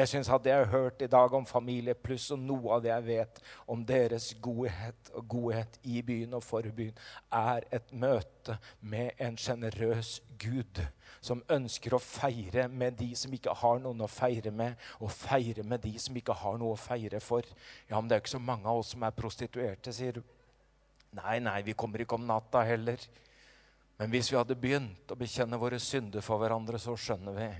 [0.00, 2.80] Jeg syns at det jeg har hørt i dag om Familie Pluss, og noe av
[2.80, 6.96] det jeg vet om deres godhet og godhet i byen og for byen,
[7.36, 10.80] er et møte med en sjenerøs Gud
[11.20, 15.66] som ønsker å feire med de som ikke har noen å feire med, og feire
[15.68, 17.44] med de som ikke har noe å feire for.
[17.90, 20.22] Ja, men det er jo ikke så mange av oss som er prostituerte, sier du.
[21.18, 23.04] Nei, nei, vi kommer ikke om natta heller.
[24.00, 27.50] Men hvis vi hadde begynt å bekjenne våre synder for hverandre, så skjønner vi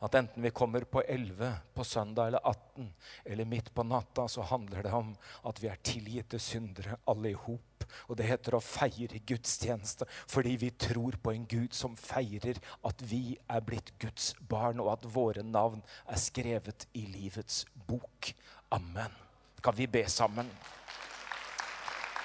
[0.00, 2.92] at enten vi kommer på 11 på søndag eller 18
[3.24, 5.10] eller midt på natta, så handler det om
[5.44, 7.84] at vi er tilgitte syndere alle i hop.
[8.08, 13.04] Og det heter å feire gudstjeneste fordi vi tror på en Gud som feirer at
[13.04, 18.32] vi er blitt Guds barn, og at våre navn er skrevet i livets bok.
[18.72, 19.12] Amen.
[19.60, 20.48] Kan vi be sammen?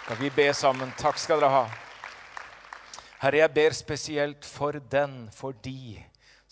[0.08, 0.96] Kan vi be sammen?
[0.96, 1.66] Takk skal dere ha.
[3.20, 5.98] Herre, jeg ber spesielt for den, for de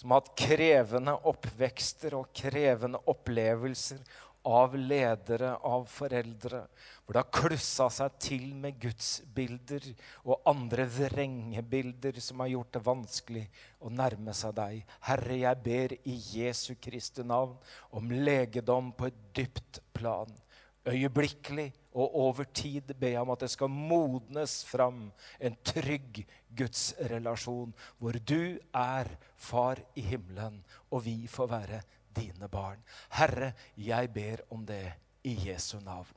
[0.03, 4.01] som har hatt krevende oppvekster og krevende opplevelser
[4.43, 6.65] av ledere, av foreldre,
[7.05, 9.87] hvor det har klussa seg til med gudsbilder
[10.25, 13.45] og andre vrengebilder som har gjort det vanskelig
[13.79, 14.83] å nærme seg deg.
[15.07, 17.55] Herre, jeg ber i Jesu Kristi navn
[17.95, 20.35] om legedom på et dypt plan
[20.83, 25.05] øyeblikkelig og over tid ber jeg om at det skal modnes fram
[25.39, 26.23] en trygg
[26.57, 31.81] gudsrelasjon, hvor du er far i himmelen, og vi får være
[32.15, 32.81] dine barn.
[33.17, 34.85] Herre, jeg ber om det
[35.23, 36.13] i Jesu navn.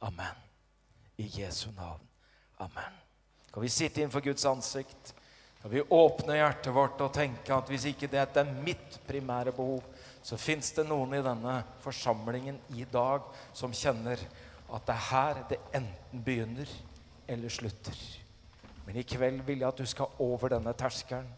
[0.00, 0.44] Amen.
[1.18, 2.02] I Jesu navn.
[2.58, 2.98] Amen.
[3.52, 5.14] Kan vi sitte innenfor Guds ansikt?
[5.62, 9.82] Kan vi åpne hjertet vårt og tenke at hvis ikke dette er mitt primære behov,
[10.22, 13.26] så fins det noen i denne forsamlingen i dag
[13.56, 14.20] som kjenner
[14.68, 16.70] at det er her det enten begynner
[17.28, 17.98] eller slutter.
[18.88, 21.28] Men i kveld vil jeg at du skal over denne terskelen.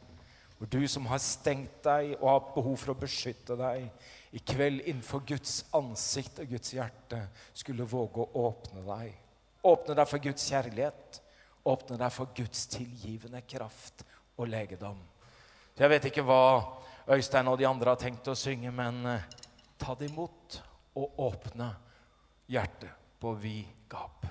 [0.54, 3.88] Hvor du som har stengt deg og har behov for å beskytte deg,
[4.30, 7.18] i kveld innenfor Guds ansikt og Guds hjerte
[7.56, 9.18] skulle våge å åpne deg.
[9.66, 11.20] Åpne deg for Guds kjærlighet.
[11.66, 14.06] Åpne deg for Guds tilgivende kraft
[14.38, 15.00] og legedom.
[15.74, 16.42] Jeg vet ikke hva
[17.10, 19.26] Øystein og de andre har tenkt å synge, men eh,
[19.80, 20.60] ta det imot
[21.00, 21.72] og åpne
[22.46, 24.28] hjertet på vid gap.